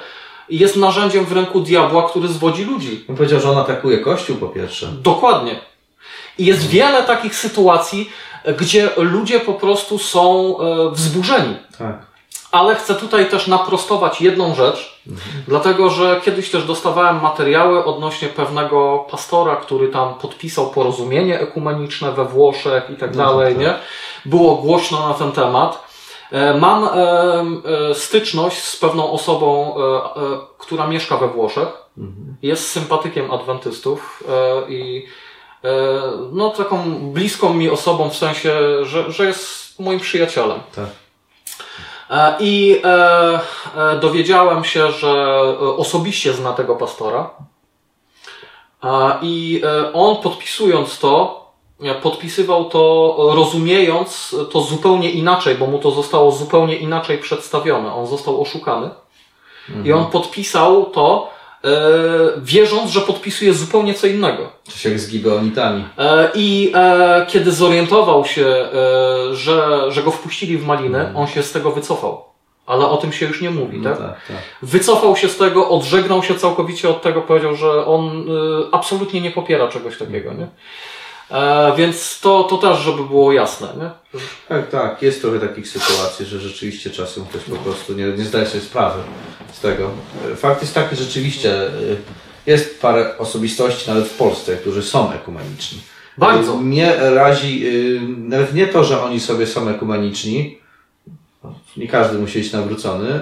[0.50, 3.06] jest narzędziem w ręku diabła, który zwodzi ludzi.
[3.10, 4.88] On powiedział, że on atakuje Kościół po pierwsze.
[5.02, 5.60] Dokładnie.
[6.38, 8.10] I jest wiele takich sytuacji,
[8.58, 11.56] gdzie ludzie po prostu są e, wzburzeni.
[11.78, 12.08] Tak.
[12.52, 15.44] Ale chcę tutaj też naprostować jedną rzecz, mhm.
[15.48, 22.26] dlatego że kiedyś też dostawałem materiały odnośnie pewnego pastora, który tam podpisał porozumienie ekumeniczne we
[22.26, 23.64] Włoszech i tak no dalej, tak.
[23.64, 23.74] nie?
[24.26, 25.88] Było głośno na ten temat.
[26.32, 29.76] E, mam e, styczność z pewną osobą,
[30.58, 31.68] która mieszka we Włoszech.
[31.98, 32.36] Mhm.
[32.42, 34.24] Jest sympatykiem adwentystów
[34.70, 35.27] i E,
[36.32, 38.54] no taką bliską mi osobą w sensie,
[38.86, 40.60] że, że jest moim przyjacielem.
[40.76, 40.90] Tak.
[42.40, 42.82] I
[44.02, 45.34] dowiedziałem się, że
[45.78, 47.30] osobiście zna tego pastora.
[49.22, 49.62] I
[49.94, 51.48] on podpisując to,
[52.02, 57.94] podpisywał to rozumiejąc to zupełnie inaczej, bo mu to zostało zupełnie inaczej przedstawione.
[57.94, 58.90] On został oszukany.
[59.70, 59.88] Mhm.
[59.88, 61.37] I on podpisał to, e,
[62.38, 64.52] wierząc, że podpisuje zupełnie co innego.
[64.64, 65.86] Coś jak z gibeonitami.
[65.98, 68.70] E, I e, kiedy zorientował się, e,
[69.36, 71.18] że, że go wpuścili w maliny, mhm.
[71.18, 72.24] on się z tego wycofał.
[72.66, 74.00] Ale o tym się już nie mówi, no tak?
[74.00, 74.26] tak?
[74.28, 74.38] tak?
[74.62, 78.24] Wycofał się z tego, odżegnał się całkowicie od tego, powiedział, że on e,
[78.72, 80.48] absolutnie nie popiera czegoś takiego, nie?
[81.32, 84.20] E, więc to, to też, żeby było jasne, nie?
[84.50, 85.02] Tak, tak.
[85.02, 89.00] Jest trochę takich sytuacji, że rzeczywiście czasem ktoś po prostu nie, nie zdaje sobie sprawy
[89.54, 89.92] z tego.
[90.32, 91.72] E, fakt jest taki, że rzeczywiście e,
[92.46, 95.80] jest parę osobistości nawet w Polsce, którzy są ekumeniczni.
[96.18, 96.54] Bardzo.
[96.54, 97.66] E, mnie razi
[98.18, 100.60] nawet nie to, że oni sobie są ekumeniczni,
[101.78, 103.22] nie każdy musi być nawrócony,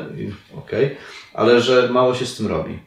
[0.58, 0.96] okej, okay,
[1.34, 2.80] ale że mało się z tym robi.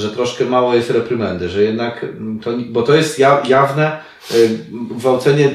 [0.00, 2.06] Że troszkę mało jest reprymendy, że jednak
[2.42, 5.50] to, bo to jest jawne Y, gwałcenie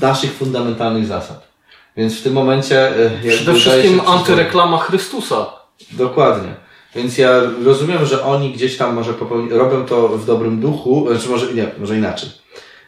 [0.00, 1.48] naszych fundamentalnych zasad.
[1.96, 3.06] Więc w tym momencie.
[3.24, 5.46] Y, Przede wszystkim antyreklama Chrystusa.
[5.92, 6.54] Dokładnie.
[6.94, 11.14] Więc ja rozumiem, że oni gdzieś tam może popełni, robią to w dobrym duchu, czy
[11.14, 12.30] znaczy może nie, może inaczej.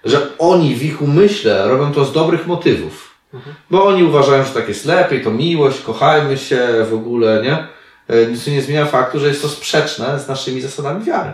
[0.05, 3.15] Że oni w ich umyśle robią to z dobrych motywów.
[3.35, 3.57] Mhm.
[3.71, 7.67] Bo oni uważają, że tak jest lepiej, to miłość, kochajmy się w ogóle, nie?
[8.11, 11.33] Y, nic nie zmienia faktu, że jest to sprzeczne z naszymi zasadami wiary.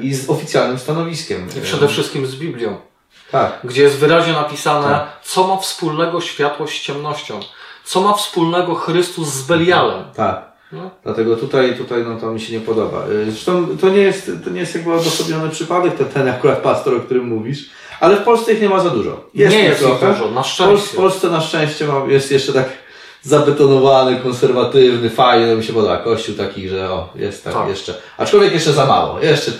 [0.00, 1.48] I z oficjalnym stanowiskiem.
[1.58, 2.76] I przede wszystkim z Biblią.
[3.30, 3.58] Tak.
[3.64, 5.08] Gdzie jest wyraźnie napisane, tak.
[5.22, 7.40] co ma wspólnego światłość z ciemnością.
[7.84, 10.04] Co ma wspólnego Chrystus z Belialem.
[10.16, 10.50] Tak.
[10.72, 10.90] No.
[11.04, 13.06] Dlatego tutaj, tutaj no, to mi się nie podoba.
[13.06, 16.94] Y, zresztą to nie jest, to nie jest jakby odosobniony przypadek, ten, ten akurat pastor,
[16.94, 19.24] o którym mówisz, ale w Polsce ich nie ma za dużo.
[19.34, 20.12] Jest nie jest trochę.
[20.12, 20.86] dużo, na szczęście.
[20.86, 22.68] W Polsce na szczęście jest jeszcze tak
[23.22, 25.96] zabetonowany, konserwatywny, fajny, no mi się podoba.
[25.96, 27.68] Kościół taki, że o, jest tak, tak.
[27.68, 27.94] jeszcze.
[28.18, 29.20] Aczkolwiek jeszcze za mało.
[29.20, 29.52] Jeszcze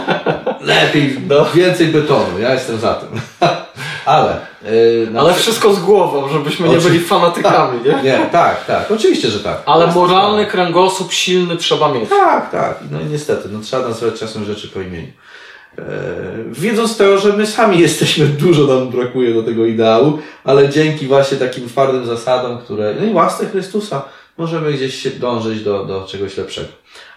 [0.60, 1.46] lepiej, no.
[1.54, 2.38] więcej betonu.
[2.38, 3.20] Ja jestem za tym.
[4.04, 4.40] Ale.
[4.64, 8.02] Yy, Ale wszystko z głową, żebyśmy nie byli fanatykami, nie?
[8.02, 8.90] Nie, tak, tak.
[8.90, 9.62] Oczywiście, że tak.
[9.66, 12.08] Ale moralny kręgosłup silny trzeba mieć.
[12.08, 12.78] Tak, tak.
[12.90, 15.12] No i niestety, no trzeba nazywać czasem rzeczy po imieniu.
[15.78, 15.84] E,
[16.50, 21.38] wiedząc to, że my sami jesteśmy, dużo nam brakuje do tego ideału, ale dzięki właśnie
[21.38, 24.02] takim twardym zasadom, które, no i łasce Chrystusa,
[24.38, 26.68] możemy gdzieś dążyć do, do czegoś lepszego.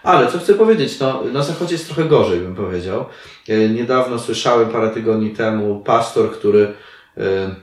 [0.02, 3.04] Ale co chcę powiedzieć, no, na zachodzie jest trochę gorzej, bym powiedział.
[3.48, 6.72] E, niedawno słyszałem parę tygodni temu pastor, który,
[7.18, 7.54] e,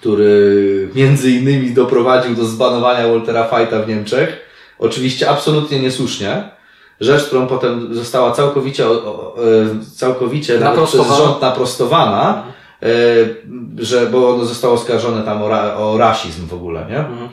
[0.00, 4.36] który między innymi doprowadził do zbanowania Waltera Fighta w Niemczech.
[4.78, 6.57] Oczywiście absolutnie niesłusznie.
[7.00, 8.90] Rzecz, którą potem została całkowicie, e,
[9.96, 12.44] całkowicie nawet przez rząd naprostowana,
[13.78, 16.98] że, bo ono zostało oskarżone tam o, ra, o rasizm w ogóle, nie?
[16.98, 17.28] Mhm.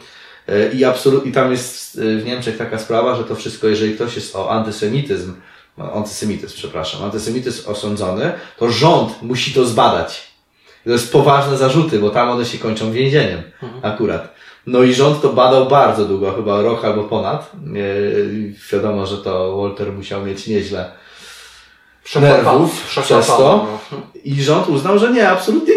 [0.74, 4.36] I, absolut, I tam jest w Niemczech taka sprawa, że to wszystko, jeżeli ktoś jest
[4.36, 5.34] o antysemityzm,
[5.78, 10.36] antysemityzm, przepraszam, antysemityzm osądzony, to rząd musi to zbadać.
[10.84, 13.94] To jest poważne zarzuty, bo tam one się kończą więzieniem mhm.
[13.94, 14.35] akurat.
[14.68, 17.52] No i rząd to badał bardzo długo, chyba rok albo ponad.
[18.72, 20.92] Wiadomo, że to Walter musiał mieć nieźle
[22.16, 23.68] nerwów przez to.
[23.92, 23.98] No.
[24.24, 25.74] I rząd uznał, że nie, absolutnie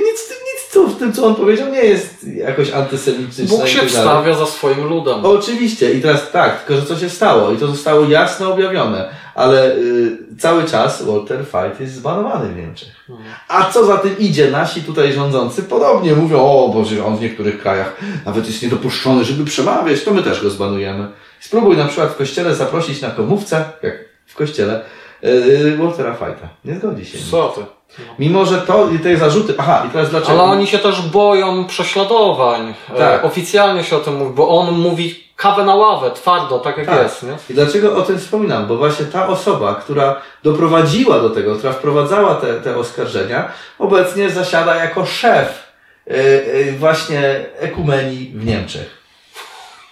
[0.79, 3.45] co w tym, co on powiedział, nie jest jakoś antysemityczne.
[3.45, 5.26] Bóg się tak wstawia za swoim ludem.
[5.26, 5.93] Oczywiście.
[5.93, 7.53] I teraz tak, tylko że co się stało?
[7.53, 9.09] I to zostało jasno objawione.
[9.35, 12.89] Ale y, cały czas Walter Fight jest zbanowany w Niemczech.
[13.09, 13.29] Mhm.
[13.49, 14.51] A co za tym idzie?
[14.51, 19.45] Nasi tutaj rządzący podobnie mówią, o Boże, on w niektórych krajach nawet jest niedopuszczony, żeby
[19.45, 21.09] przemawiać, to my też go zbanujemy.
[21.41, 23.95] Spróbuj na przykład w kościele zaprosić na komówce, jak
[24.26, 24.81] w kościele,
[25.22, 26.49] yy, Waltera Fighta.
[26.64, 27.18] Nie zgodzi się.
[27.31, 27.78] Co ty?
[28.18, 29.55] Mimo, że to te zarzuty.
[29.59, 30.32] Aha, i teraz dlaczego?
[30.32, 32.74] Ale oni się też boją prześladowań.
[32.95, 33.24] E, tak.
[33.24, 37.03] oficjalnie się o tym mówi, bo on mówi kawę na ławę, twardo, tak jak tak.
[37.03, 37.22] jest.
[37.22, 37.36] Nie?
[37.51, 38.66] I dlaczego o tym wspominam?
[38.66, 44.74] Bo właśnie ta osoba, która doprowadziła do tego, która wprowadzała te, te oskarżenia, obecnie zasiada
[44.74, 45.72] jako szef
[46.07, 48.99] yy, yy, właśnie ekumenii w Niemczech.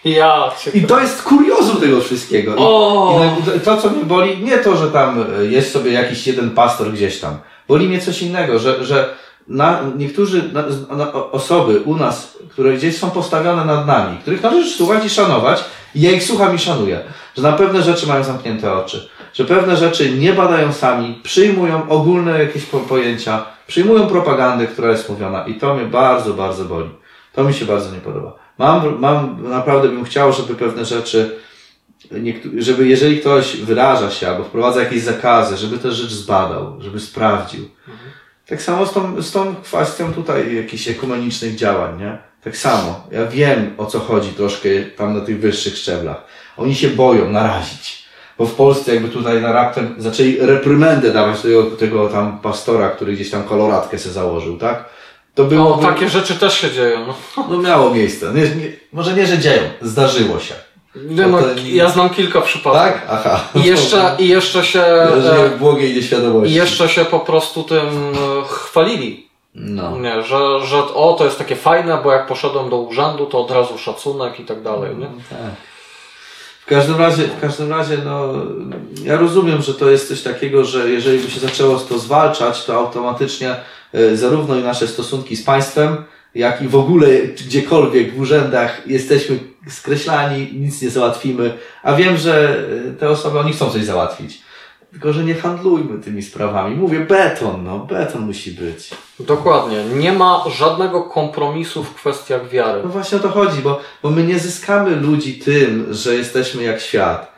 [0.05, 2.55] Ja I to jest kuriozum tego wszystkiego.
[2.57, 6.93] I, I, to, co mnie boli, nie to, że tam jest sobie jakiś jeden pastor
[6.93, 7.39] gdzieś tam.
[7.69, 9.15] Boli mnie coś innego, że, że
[9.49, 14.71] na, niektórzy na, na osoby u nas, które gdzieś są postawione nad nami, których należy
[14.71, 15.65] słuchać i szanować,
[15.95, 17.01] i ja ich słucham i szanuję,
[17.37, 22.39] że na pewne rzeczy mają zamknięte oczy, że pewne rzeczy nie badają sami, przyjmują ogólne
[22.39, 26.91] jakieś po, pojęcia, przyjmują propagandę, która jest mówiona i to mnie bardzo, bardzo boli.
[27.33, 28.33] To mi się bardzo nie podoba.
[28.59, 31.39] Mam, mam, naprawdę bym chciał, żeby pewne rzeczy
[32.59, 37.65] żeby jeżeli ktoś wyraża się albo wprowadza jakieś zakazy, żeby tę rzecz zbadał, żeby sprawdził.
[37.89, 38.11] Mhm.
[38.47, 42.19] Tak samo z tą, z tą kwestią tutaj jakichś ekumenicznych działań, nie?
[42.45, 43.01] Tak samo.
[43.11, 46.25] Ja wiem o co chodzi troszkę tam na tych wyższych szczeblach.
[46.57, 48.07] Oni się boją narazić.
[48.39, 53.13] Bo w Polsce jakby tutaj na raptem zaczęli reprymendę dawać tego, tego tam pastora, który
[53.13, 54.89] gdzieś tam koloratkę se założył, tak?
[55.35, 55.79] To było.
[55.83, 57.07] No, takie rzeczy też się dzieją.
[57.07, 58.33] No, no miało miejsce.
[58.35, 59.63] Nie, nie, może nie, że dzieją.
[59.83, 60.55] Zdarzyło się.
[61.05, 62.83] Nie, no, ja znam kilka przypadków.
[62.83, 63.07] Tak?
[63.11, 63.41] Aha.
[63.55, 64.85] I jeszcze, i jeszcze się.
[65.21, 66.53] Żyję w błogiej nieświadomości.
[66.53, 69.27] I jeszcze się po prostu tym e, chwalili.
[69.55, 69.99] No.
[69.99, 73.51] Nie, że, że o, to jest takie fajne, bo jak poszedłem do urzędu, to od
[73.51, 75.07] razu szacunek i tak dalej, nie?
[75.07, 75.39] Tak.
[76.61, 78.33] W każdym razie, w każdym razie, no,
[79.05, 82.75] ja rozumiem, że to jest coś takiego, że jeżeli by się zaczęło to zwalczać, to
[82.75, 83.57] automatycznie
[83.93, 89.39] e, zarówno i nasze stosunki z państwem, jak i w ogóle gdziekolwiek w urzędach jesteśmy
[89.69, 92.59] skreślani, nic nie załatwimy, a wiem, że
[92.89, 94.47] e, te osoby, oni chcą coś załatwić.
[94.91, 96.77] Tylko, że nie handlujmy tymi sprawami.
[96.77, 98.91] Mówię beton, no, beton musi być.
[99.21, 99.85] Dokładnie.
[99.85, 102.81] Nie ma żadnego kompromisu w kwestiach wiary.
[102.85, 106.81] No właśnie o to chodzi, bo, bo my nie zyskamy ludzi tym, że jesteśmy jak
[106.81, 107.33] świat.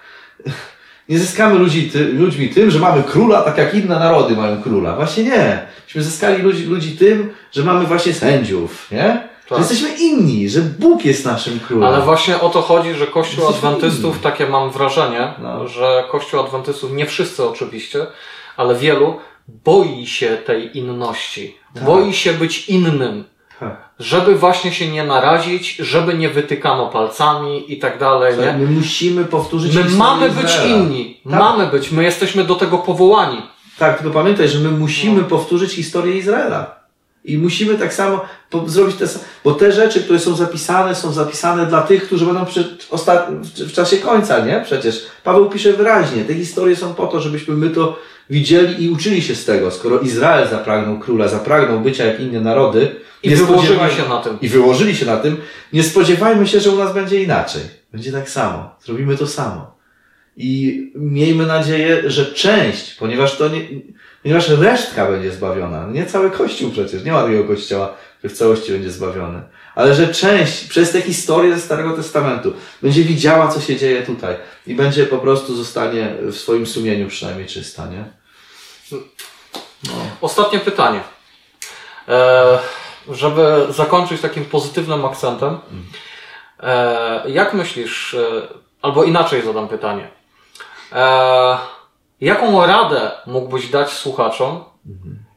[1.08, 4.96] Nie zyskamy ludzi ty, ludźmi tym, że mamy króla, tak jak inne narody mają króla.
[4.96, 5.66] Właśnie nie.
[5.86, 9.28] Myśmy zyskali ludzi, ludzi tym, że mamy właśnie sędziów, nie?
[9.48, 9.58] Tak.
[9.58, 11.88] Że jesteśmy inni, że Bóg jest naszym królem.
[11.88, 14.22] Ale właśnie o to chodzi, że Kościół jesteśmy Adwentystów, inni.
[14.22, 15.68] takie mam wrażenie, no.
[15.68, 18.06] że Kościół Adwentystów, nie wszyscy oczywiście,
[18.56, 19.16] ale wielu,
[19.48, 21.56] boi się tej inności.
[21.74, 21.84] Tak.
[21.84, 23.24] Boi się być innym.
[23.60, 23.88] Tak.
[23.98, 28.38] Żeby właśnie się nie narazić, żeby nie wytykano palcami i tak dalej.
[28.38, 28.52] Nie?
[28.52, 31.20] My musimy powtórzyć My mamy być inni.
[31.30, 31.40] Tak.
[31.40, 31.90] Mamy być.
[31.90, 33.42] My jesteśmy do tego powołani.
[33.78, 35.28] Tak, tylko pamiętaj, że my musimy no.
[35.28, 36.77] powtórzyć historię Izraela.
[37.24, 38.20] I musimy tak samo
[38.66, 39.06] zrobić te
[39.44, 42.44] bo te rzeczy, które są zapisane, są zapisane dla tych, którzy będą
[43.56, 44.62] w czasie końca, nie?
[44.64, 47.98] Przecież Paweł pisze wyraźnie, te historie są po to, żebyśmy my to
[48.30, 49.70] widzieli i uczyli się z tego.
[49.70, 54.38] Skoro Izrael zapragnął króla, zapragnął bycia jak inne narody, i wyłożyli się na tym.
[54.40, 55.36] I wyłożyli się na tym,
[55.72, 57.62] nie spodziewajmy się, że u nas będzie inaczej.
[57.92, 58.70] Będzie tak samo.
[58.84, 59.78] Zrobimy to samo.
[60.36, 63.60] I miejmy nadzieję, że część, ponieważ to nie,
[64.28, 65.86] ponieważ resztka będzie zbawiona.
[65.86, 69.42] Nie cały Kościół przecież, nie ma takiego Kościoła, który w całości będzie zbawiony.
[69.74, 72.52] Ale że część przez te historie ze Starego Testamentu
[72.82, 77.46] będzie widziała, co się dzieje tutaj i będzie po prostu zostanie w swoim sumieniu przynajmniej
[77.46, 78.04] czysta, nie?
[79.84, 79.94] No.
[80.20, 81.00] Ostatnie pytanie.
[82.08, 82.58] E,
[83.10, 85.58] żeby zakończyć takim pozytywnym akcentem.
[86.60, 88.48] E, jak myślisz, e,
[88.82, 90.08] albo inaczej zadam pytanie.
[90.92, 91.77] E,
[92.20, 94.64] Jaką radę mógłbyś dać słuchaczom,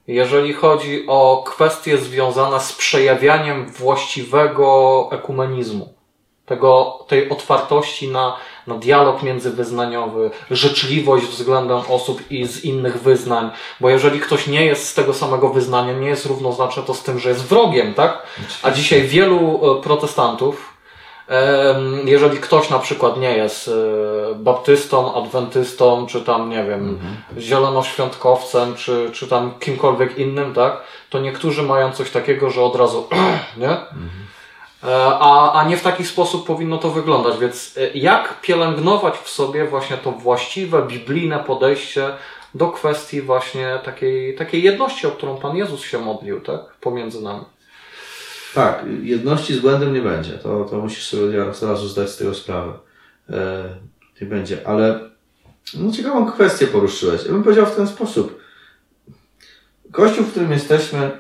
[0.08, 5.94] jeżeli chodzi o kwestie związane z przejawianiem właściwego ekumenizmu?
[6.46, 13.52] Tego, tej otwartości na, na dialog międzywyznaniowy, życzliwość względem osób i z innych wyznań,
[13.82, 17.20] bo jeżeli ktoś nie jest z tego samego wyznania, nie jest równoznaczne to z tym,
[17.20, 18.24] że jest wrogiem, tak?
[18.64, 20.71] A dzisiaj wielu e, protestantów,
[22.06, 27.16] jeżeli ktoś na przykład nie jest e, baptystą, adwentystą, czy tam, nie wiem, mhm.
[27.38, 33.08] zielonoświątkowcem, czy, czy tam kimkolwiek innym, tak, to niektórzy mają coś takiego, że od razu,
[33.58, 33.70] nie?
[33.70, 34.22] Mhm.
[34.84, 37.38] A, a nie w taki sposób powinno to wyglądać.
[37.38, 42.10] Więc e, jak pielęgnować w sobie właśnie to właściwe, biblijne podejście
[42.56, 46.60] do kwestii właśnie takiej, takiej jedności, o którą Pan Jezus się modlił, tak?
[46.82, 47.46] Pomiędzy nami.
[48.56, 50.32] Tak, jedności z błędem nie będzie.
[50.32, 52.74] To, to musisz sobie od razu zdać z tego sprawę.
[53.30, 53.64] E,
[54.22, 55.00] nie będzie, ale
[55.74, 57.26] no, ciekawą kwestię poruszyłeś.
[57.26, 58.42] Ja bym powiedział w ten sposób.
[59.92, 61.12] Kościół, w którym jesteśmy,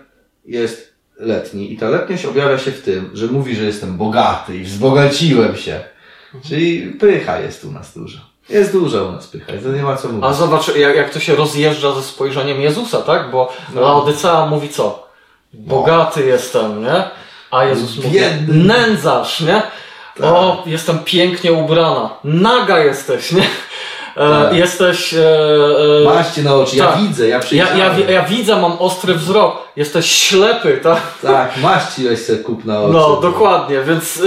[0.45, 4.63] jest letni i ta letniość objawia się w tym, że mówi, że jestem bogaty i
[4.63, 5.83] wzbogaciłem się.
[6.25, 6.43] Mhm.
[6.43, 8.19] Czyli pycha jest u nas dużo.
[8.49, 10.23] Jest dużo u nas pycha, to nie ma co mówić.
[10.23, 13.31] A zobacz, jak, jak to się rozjeżdża ze spojrzeniem Jezusa, tak?
[13.31, 13.81] Bo no.
[13.81, 15.07] Laodycea mówi co?
[15.53, 16.25] Bogaty no.
[16.25, 17.03] jestem, nie?
[17.51, 19.61] A Jezus mówi, nędzarz, nie?
[20.17, 20.25] Tak.
[20.25, 22.09] O, jestem pięknie ubrana.
[22.23, 23.43] Naga jesteś, nie?
[24.15, 24.53] E, tak.
[24.53, 25.13] Jesteś.
[25.13, 25.19] E,
[26.01, 26.89] e, Maście na oczy, tak.
[26.89, 29.57] ja widzę, ja ja, ja, ja widzę, mam ostry wzrok.
[29.75, 31.01] Jesteś ślepy, tak?
[31.21, 32.93] Tak, maści weź sobie kup na oczy.
[32.93, 34.21] No, dokładnie, więc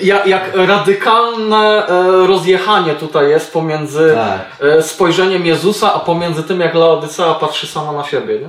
[0.00, 4.68] e, jak, jak radykalne e, rozjechanie tutaj jest pomiędzy tak.
[4.68, 8.48] E, spojrzeniem Jezusa, a pomiędzy tym, jak Laodycea patrzy sama na siebie, nie?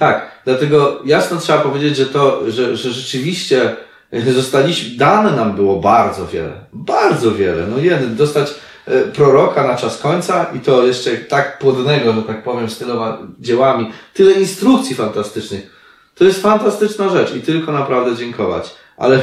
[0.00, 3.76] Tak, dlatego jasno trzeba powiedzieć, że to, że, że rzeczywiście
[4.12, 6.52] zostaliśmy, dane nam było bardzo wiele.
[6.72, 7.66] Bardzo wiele.
[7.66, 8.54] No jeden, dostać
[8.86, 13.18] e, proroka na czas końca i to jeszcze tak płodnego, że tak powiem, z tyloma
[13.38, 13.92] dziełami.
[14.14, 15.70] Tyle instrukcji fantastycznych.
[16.14, 18.74] To jest fantastyczna rzecz i tylko naprawdę dziękować.
[18.96, 19.18] Ale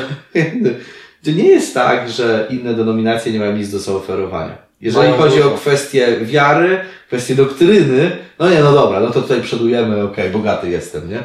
[1.23, 4.66] to nie jest tak, że inne denominacje nie mają nic do zaoferowania.
[4.82, 5.53] Jeżeli Mają chodzi dużo.
[5.53, 10.30] o kwestię wiary, kwestię doktryny, no nie, no dobra, no to tutaj przodujemy, okej, okay,
[10.30, 11.23] bogaty jestem, nie?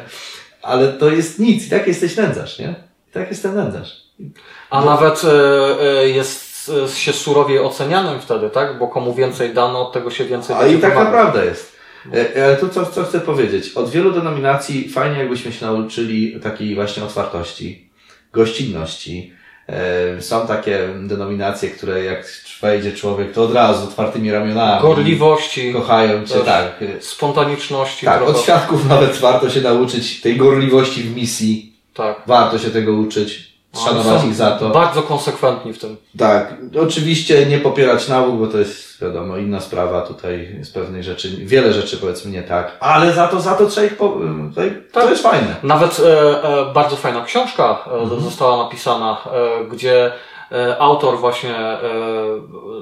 [0.61, 2.75] Ale to jest nic, i tak jesteś nędzarz, nie?
[3.09, 4.03] I tak jestem nędzarz.
[4.69, 4.85] A no.
[4.85, 5.21] nawet
[6.05, 8.79] jest się surowiej ocenianym wtedy, tak?
[8.79, 11.73] Bo komu więcej dano, od tego się więcej A i taka prawda jest.
[12.35, 13.73] Ale tu co, co chcę powiedzieć.
[13.73, 17.89] Od wielu denominacji fajnie jakbyśmy się nauczyli takiej właśnie otwartości,
[18.33, 19.33] gościnności,
[19.67, 22.25] E, są takie denominacje, które jak
[22.63, 24.81] wejdzie człowiek, to od razu otwartymi ramionami.
[24.81, 25.73] Gorliwości.
[25.73, 26.83] Kochają cię, tak.
[26.99, 28.05] Spontaniczności.
[28.05, 28.31] Tak, trochę.
[28.31, 31.73] od świadków nawet warto się nauczyć tej gorliwości w misji.
[31.93, 32.21] Tak.
[32.27, 33.53] Warto się tego uczyć
[33.85, 34.69] szanować ich za to.
[34.69, 35.97] Bardzo konsekwentni w tym.
[36.17, 36.53] Tak.
[36.81, 40.01] Oczywiście nie popierać nauk, bo to jest wiadomo inna sprawa.
[40.01, 43.87] Tutaj jest pewnej rzeczy, wiele rzeczy powiedzmy nie tak, ale za to, za to trzeba
[43.87, 44.17] ich po,
[44.49, 45.03] tutaj, tak.
[45.03, 45.55] to jest fajne.
[45.63, 48.21] Nawet e, e, bardzo fajna książka e, mhm.
[48.21, 50.11] została napisana, e, gdzie
[50.79, 51.79] autor właśnie e,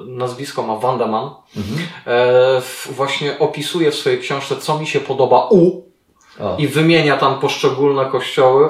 [0.06, 1.78] nazwisko ma Wandeman mhm.
[2.90, 5.92] właśnie opisuje w swojej książce co mi się podoba u
[6.40, 6.56] o.
[6.58, 8.68] i wymienia tam poszczególne kościoły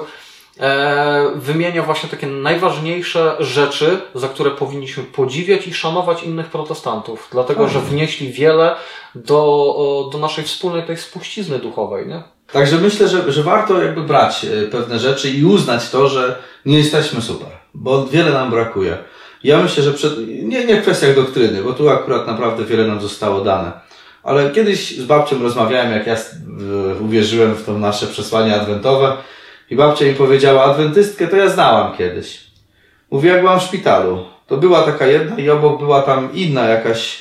[0.61, 7.69] e, wymienia właśnie takie najważniejsze rzeczy, za które powinniśmy podziwiać i szanować innych protestantów, dlatego
[7.69, 8.77] że wnieśli wiele
[9.15, 12.23] do, do naszej wspólnej tej spuścizny duchowej, nie?
[12.53, 16.79] Także myślę, że, że warto jakby brać e, pewne rzeczy i uznać to, że nie
[16.79, 18.99] jesteśmy super, bo wiele nam brakuje.
[19.45, 23.01] Ja myślę, że przed, nie, nie w kwestiach doktryny, bo tu akurat naprawdę wiele nam
[23.01, 23.73] zostało dane.
[24.23, 26.17] Ale kiedyś z babcią rozmawiałem, jak ja
[27.01, 29.17] uwierzyłem w to nasze przesłanie adwentowe
[29.71, 32.41] i babcia mi powiedziała, adwentystkę to ja znałam kiedyś.
[33.11, 34.25] Mówi, jak byłam w szpitalu.
[34.47, 37.19] To była taka jedna i obok była tam inna jakaś,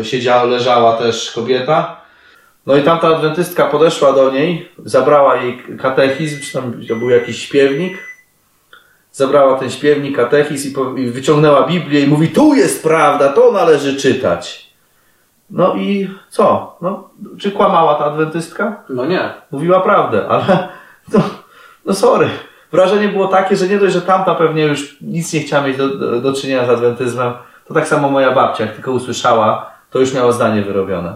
[0.00, 2.00] e, siedziała, leżała też kobieta.
[2.66, 8.11] No i tamta adwentystka podeszła do niej, zabrała jej katechizm, czy tam był jakiś śpiewnik.
[9.12, 13.52] Zabrała ten śpiewnik, katechizm i, po, i wyciągnęła Biblię i mówi, tu jest prawda, to
[13.52, 14.72] należy czytać.
[15.50, 16.76] No i co?
[16.80, 18.82] No, czy kłamała ta adwentystka?
[18.88, 19.30] No nie.
[19.50, 20.68] Mówiła prawdę, ale
[21.12, 21.20] no,
[21.84, 22.28] no sorry.
[22.72, 25.88] Wrażenie było takie, że nie dość, że tamta pewnie już nic nie chciała mieć do,
[25.88, 27.32] do, do czynienia z adwentyzmem,
[27.68, 31.14] to tak samo moja babcia, jak tylko usłyszała, to już miała zdanie wyrobione.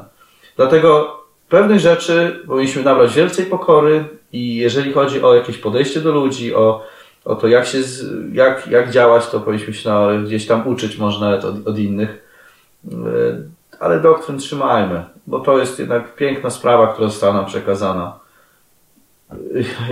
[0.57, 1.17] Dlatego
[1.49, 6.83] pewnych rzeczy powinniśmy nabrać wielcej pokory i jeżeli chodzi o jakieś podejście do ludzi, o,
[7.27, 7.79] o to, jak, się,
[8.33, 9.91] jak, jak działać, to powinniśmy się
[10.25, 12.25] gdzieś tam uczyć można od, od innych.
[12.85, 12.97] Yy,
[13.81, 18.19] ale doktryn trzymajmy, bo to jest jednak piękna sprawa, która została nam przekazana.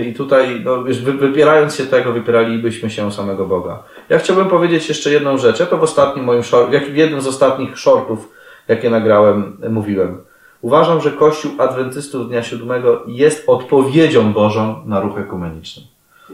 [0.07, 0.83] I tutaj, no,
[1.19, 3.83] wypierając się tego, wypieralibyśmy się samego Boga.
[4.09, 5.59] Ja chciałbym powiedzieć jeszcze jedną rzecz.
[5.59, 8.31] Ja to w ostatnim moim short, w jednym z ostatnich shortów,
[8.67, 10.21] jakie nagrałem, mówiłem.
[10.61, 15.83] Uważam, że Kościół Adwentystów Dnia Siódmego jest odpowiedzią Bożą na ruch ekumeniczny.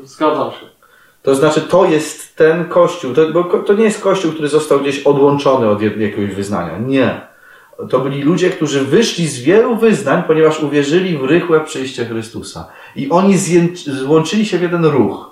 [0.03, 0.80] Zgadzam się.
[1.23, 5.03] To znaczy, to jest ten Kościół, to, bo to nie jest Kościół, który został gdzieś
[5.03, 6.77] odłączony od jakiegoś wyznania.
[6.77, 7.31] Nie
[7.89, 12.67] to byli ludzie, którzy wyszli z wielu wyznań, ponieważ uwierzyli w rychłe przyjście Chrystusa.
[12.95, 13.37] I oni
[13.85, 15.31] złączyli się w jeden ruch.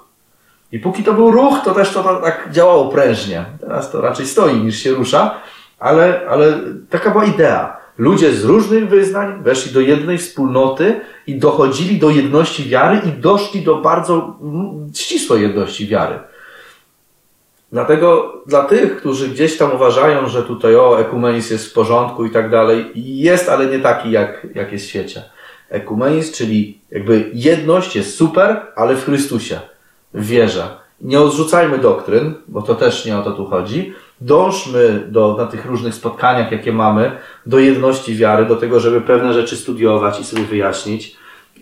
[0.72, 3.46] I póki to był ruch, to też to tak działało prężnie.
[3.62, 5.36] Teraz to raczej stoi niż się rusza,
[5.80, 6.60] ale, ale
[6.90, 7.78] taka była idea.
[8.00, 13.62] Ludzie z różnych wyznań weszli do jednej wspólnoty i dochodzili do jedności wiary i doszli
[13.62, 16.20] do bardzo mm, ścisłej jedności wiary.
[17.72, 22.32] Dlatego dla tych, którzy gdzieś tam uważają, że tutaj o, ekumenizm jest w porządku i
[22.32, 25.24] tak dalej, jest, ale nie taki, jak, jak jest w świecie.
[25.70, 29.60] Ekumenizm, czyli jakby jedność jest super, ale w Chrystusie,
[30.14, 30.68] w wierze.
[31.02, 33.94] Nie odrzucajmy doktryn, bo to też nie o to tu chodzi.
[34.22, 37.12] Dążmy do, na tych różnych spotkaniach, jakie mamy,
[37.46, 41.16] do jedności wiary, do tego, żeby pewne rzeczy studiować i sobie wyjaśnić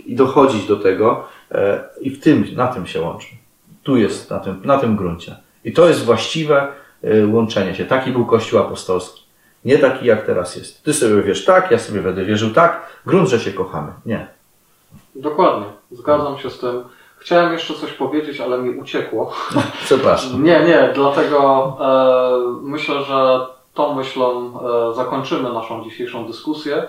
[0.05, 1.27] i dochodzić do tego.
[1.51, 3.37] E, I w tym, na tym się łączmy.
[3.83, 5.35] Tu jest, na tym, na tym gruncie.
[5.67, 6.67] I to jest właściwe
[7.03, 7.85] y, łączenie się.
[7.85, 9.23] Taki był Kościół apostolski.
[9.65, 10.83] Nie taki jak teraz jest.
[10.83, 12.81] Ty sobie wiesz tak, ja sobie będę wierzył tak.
[13.05, 13.91] Grunt, że się kochamy.
[14.05, 14.27] Nie.
[15.15, 15.65] Dokładnie.
[15.91, 16.83] Zgadzam się z tym.
[17.19, 19.33] Chciałem jeszcze coś powiedzieć, ale mi uciekło.
[19.85, 20.43] Przepraszam.
[20.43, 24.59] nie, nie, dlatego e, myślę, że tą myślą
[24.91, 26.87] e, zakończymy naszą dzisiejszą dyskusję.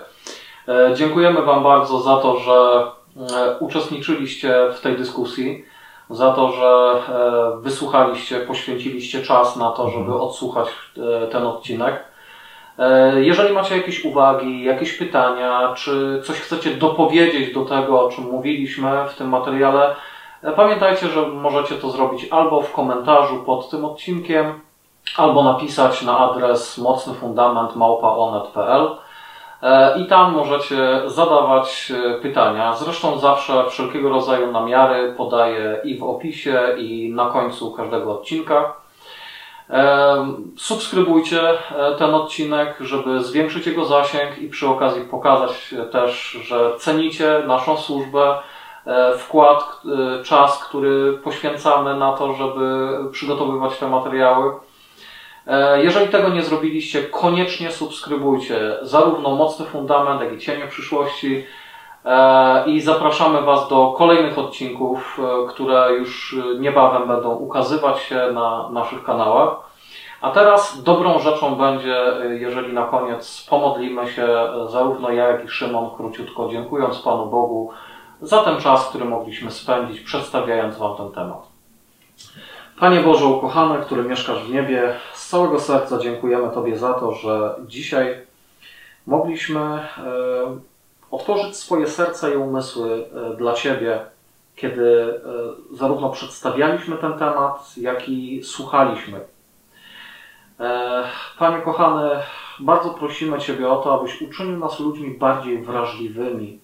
[0.67, 2.83] E, dziękujemy Wam bardzo za to, że
[3.37, 5.65] e, uczestniczyliście w tej dyskusji
[6.09, 10.21] za to, że e, wysłuchaliście, poświęciliście czas na to, żeby mhm.
[10.21, 12.09] odsłuchać e, ten odcinek.
[13.15, 18.91] Jeżeli macie jakieś uwagi, jakieś pytania, czy coś chcecie dopowiedzieć do tego, o czym mówiliśmy
[19.09, 19.95] w tym materiale,
[20.55, 24.59] pamiętajcie, że możecie to zrobić albo w komentarzu pod tym odcinkiem,
[25.17, 28.97] albo napisać na adres mocnyfundament.małpaonet.pl
[29.61, 32.75] E, i tam możecie zadawać e, pytania.
[32.75, 38.73] Zresztą zawsze wszelkiego rodzaju namiary podaję i w opisie, i na końcu każdego odcinka.
[39.69, 40.27] E,
[40.57, 41.41] subskrybujcie
[41.97, 48.37] ten odcinek, żeby zwiększyć jego zasięg i przy okazji pokazać też, że cenicie naszą służbę,
[49.17, 49.81] wkład,
[50.19, 54.53] e, czas, który poświęcamy na to, żeby przygotowywać te materiały.
[55.47, 61.45] E, jeżeli tego nie zrobiliście, koniecznie subskrybujcie zarówno Mocny Fundament, jak i Cienie Przyszłości
[62.65, 65.19] i zapraszamy Was do kolejnych odcinków,
[65.49, 69.55] które już niebawem będą ukazywać się na naszych kanałach.
[70.21, 74.27] A teraz dobrą rzeczą będzie, jeżeli na koniec pomodlimy się,
[74.67, 77.71] zarówno ja, jak i Szymon, króciutko dziękując Panu Bogu
[78.21, 81.47] za ten czas, który mogliśmy spędzić, przedstawiając Wam ten temat.
[82.79, 87.55] Panie Boże ukochany, który mieszkasz w niebie, z całego serca dziękujemy Tobie za to, że
[87.67, 88.17] dzisiaj
[89.07, 89.87] mogliśmy e,
[91.11, 93.99] otworzyć swoje serca i umysły e, dla Ciebie,
[94.55, 95.19] kiedy
[95.73, 99.19] e, zarówno przedstawialiśmy ten temat, jak i słuchaliśmy
[101.37, 102.09] Panie kochany,
[102.59, 106.59] bardzo prosimy Ciebie o to, abyś uczynił nas ludźmi bardziej wrażliwymi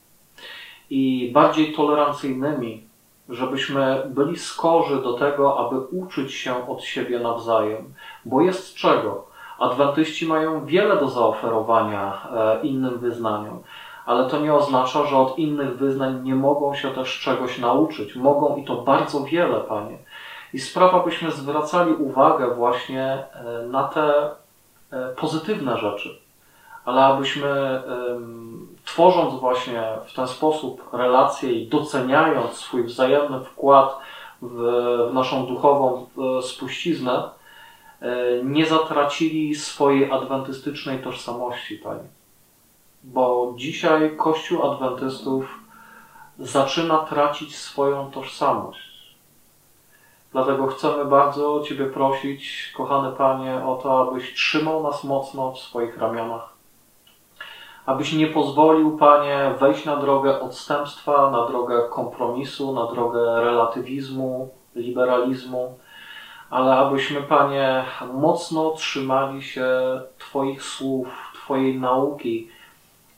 [0.90, 2.84] i bardziej tolerancyjnymi,
[3.30, 7.94] żebyśmy byli skorzy do tego, aby uczyć się od siebie nawzajem,
[8.26, 9.26] bo jest czego.
[9.60, 13.60] Adwentyści mają wiele do zaoferowania e, innym wyznaniom,
[14.06, 18.16] ale to nie oznacza, że od innych wyznań nie mogą się też czegoś nauczyć.
[18.16, 19.98] Mogą i to bardzo wiele, Panie.
[20.54, 24.30] I sprawa, byśmy zwracali uwagę właśnie e, na te
[24.92, 26.10] e, pozytywne rzeczy,
[26.86, 27.82] ale abyśmy
[28.86, 33.98] tworząc właśnie w ten sposób relacje i doceniając swój wzajemny wkład
[34.42, 34.60] w,
[35.14, 36.08] naszą duchową
[36.38, 37.30] e, spuściznę,
[38.44, 42.10] nie zatracili swojej adwentystycznej tożsamości, Panie.
[43.04, 45.60] Bo dzisiaj Kościół Adwentystów
[46.40, 49.16] zaczyna tracić swoją tożsamość.
[50.32, 55.98] Dlatego chcemy bardzo Ciebie prosić, kochany Panie, o to, abyś trzymał nas mocno w swoich
[55.98, 56.55] ramionach.
[57.86, 65.78] Abyś nie pozwolił, Panie, wejść na drogę odstępstwa, na drogę kompromisu, na drogę relatywizmu, liberalizmu,
[66.50, 69.68] ale abyśmy, Panie, mocno trzymali się
[70.18, 72.50] Twoich słów, Twojej nauki,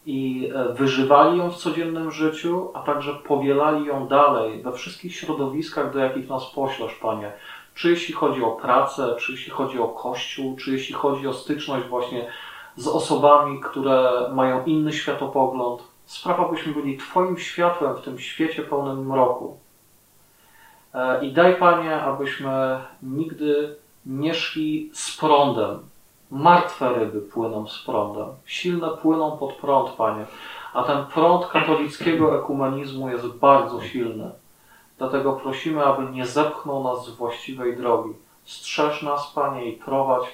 [0.07, 5.93] i e, wyżywali ją w codziennym życiu, a także powielali ją dalej we wszystkich środowiskach,
[5.93, 7.31] do jakich nas poślesz, Panie.
[7.75, 11.87] Czy jeśli chodzi o pracę, czy jeśli chodzi o kościół, czy jeśli chodzi o styczność
[11.87, 12.27] właśnie
[12.77, 15.83] z osobami, które mają inny światopogląd.
[16.05, 19.57] Sprawa, byśmy byli Twoim światłem w tym świecie pełnym mroku.
[20.93, 23.75] E, I daj, Panie, abyśmy nigdy
[24.05, 25.79] nie szli z prądem,
[26.31, 30.25] Martwe ryby płyną z prądem, silne płyną pod prąd, Panie.
[30.73, 34.31] A ten prąd katolickiego ekumenizmu jest bardzo silny.
[34.97, 38.13] Dlatego prosimy, aby nie zepchnął nas z właściwej drogi.
[38.45, 40.25] Strzeż nas, Panie, i prowadź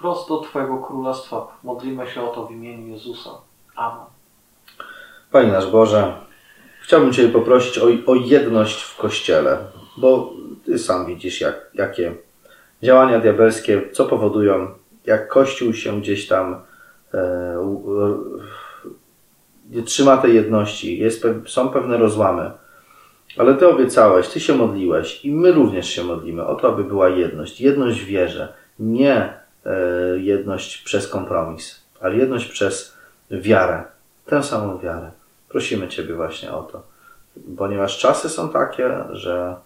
[0.00, 1.58] prosto do Twojego Królestwa.
[1.64, 3.30] Modlimy się o to w imieniu Jezusa.
[3.76, 4.06] Amen.
[5.32, 6.12] Panie nasz Boże,
[6.82, 9.58] chciałbym Cię poprosić o, o jedność w Kościele,
[9.96, 10.32] bo
[10.64, 12.14] Ty sam widzisz, jak, jakie
[12.82, 14.78] działania diabelskie, co powodują
[15.08, 16.60] jak Kościół się gdzieś tam
[17.14, 17.78] e,
[19.70, 22.50] nie trzyma tej jedności, jest, są pewne rozłamy.
[23.38, 27.08] Ale Ty obiecałeś, Ty się modliłeś i my również się modlimy o to, aby była
[27.08, 27.60] jedność.
[27.60, 29.37] Jedność w wierze, nie e,
[30.16, 32.96] jedność przez kompromis, ale jedność przez
[33.30, 33.84] wiarę,
[34.26, 35.10] tę samą wiarę.
[35.48, 36.82] Prosimy Ciebie właśnie o to,
[37.58, 39.56] ponieważ czasy są takie, że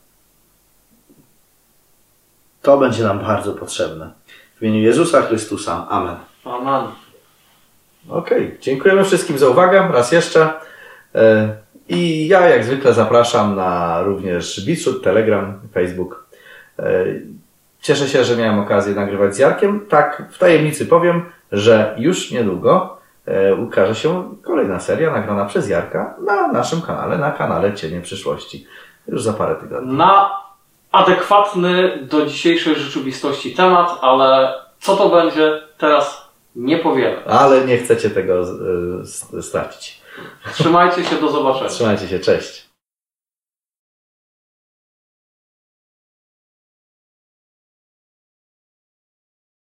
[2.63, 4.11] to będzie nam bardzo potrzebne.
[4.57, 5.87] W imieniu Jezusa Chrystusa.
[5.89, 6.17] Amen.
[6.45, 6.91] Amen.
[8.09, 8.59] Okej, okay.
[8.61, 10.51] dziękujemy wszystkim za uwagę raz jeszcze.
[11.15, 11.57] E,
[11.89, 16.27] I ja jak zwykle zapraszam na również Bitshoot, Telegram, Facebook.
[17.83, 19.87] Cieszę się, że miałem okazję nagrywać z Jarkiem.
[19.89, 26.15] Tak, w tajemnicy powiem, że już niedługo e, ukaże się kolejna seria nagrana przez Jarka
[26.27, 28.67] na naszym kanale, na kanale Cienie Przyszłości.
[29.09, 29.97] Już za parę tygodni.
[29.97, 30.31] Na
[30.93, 37.25] adekwatny do dzisiejszej rzeczywistości temat, ale co to będzie, teraz nie powiemy.
[37.27, 38.45] Ale nie chcecie tego
[39.41, 40.03] stracić.
[40.53, 41.71] Trzymajcie się, do zobaczenia.
[41.71, 42.62] Trzymajcie się, cześć.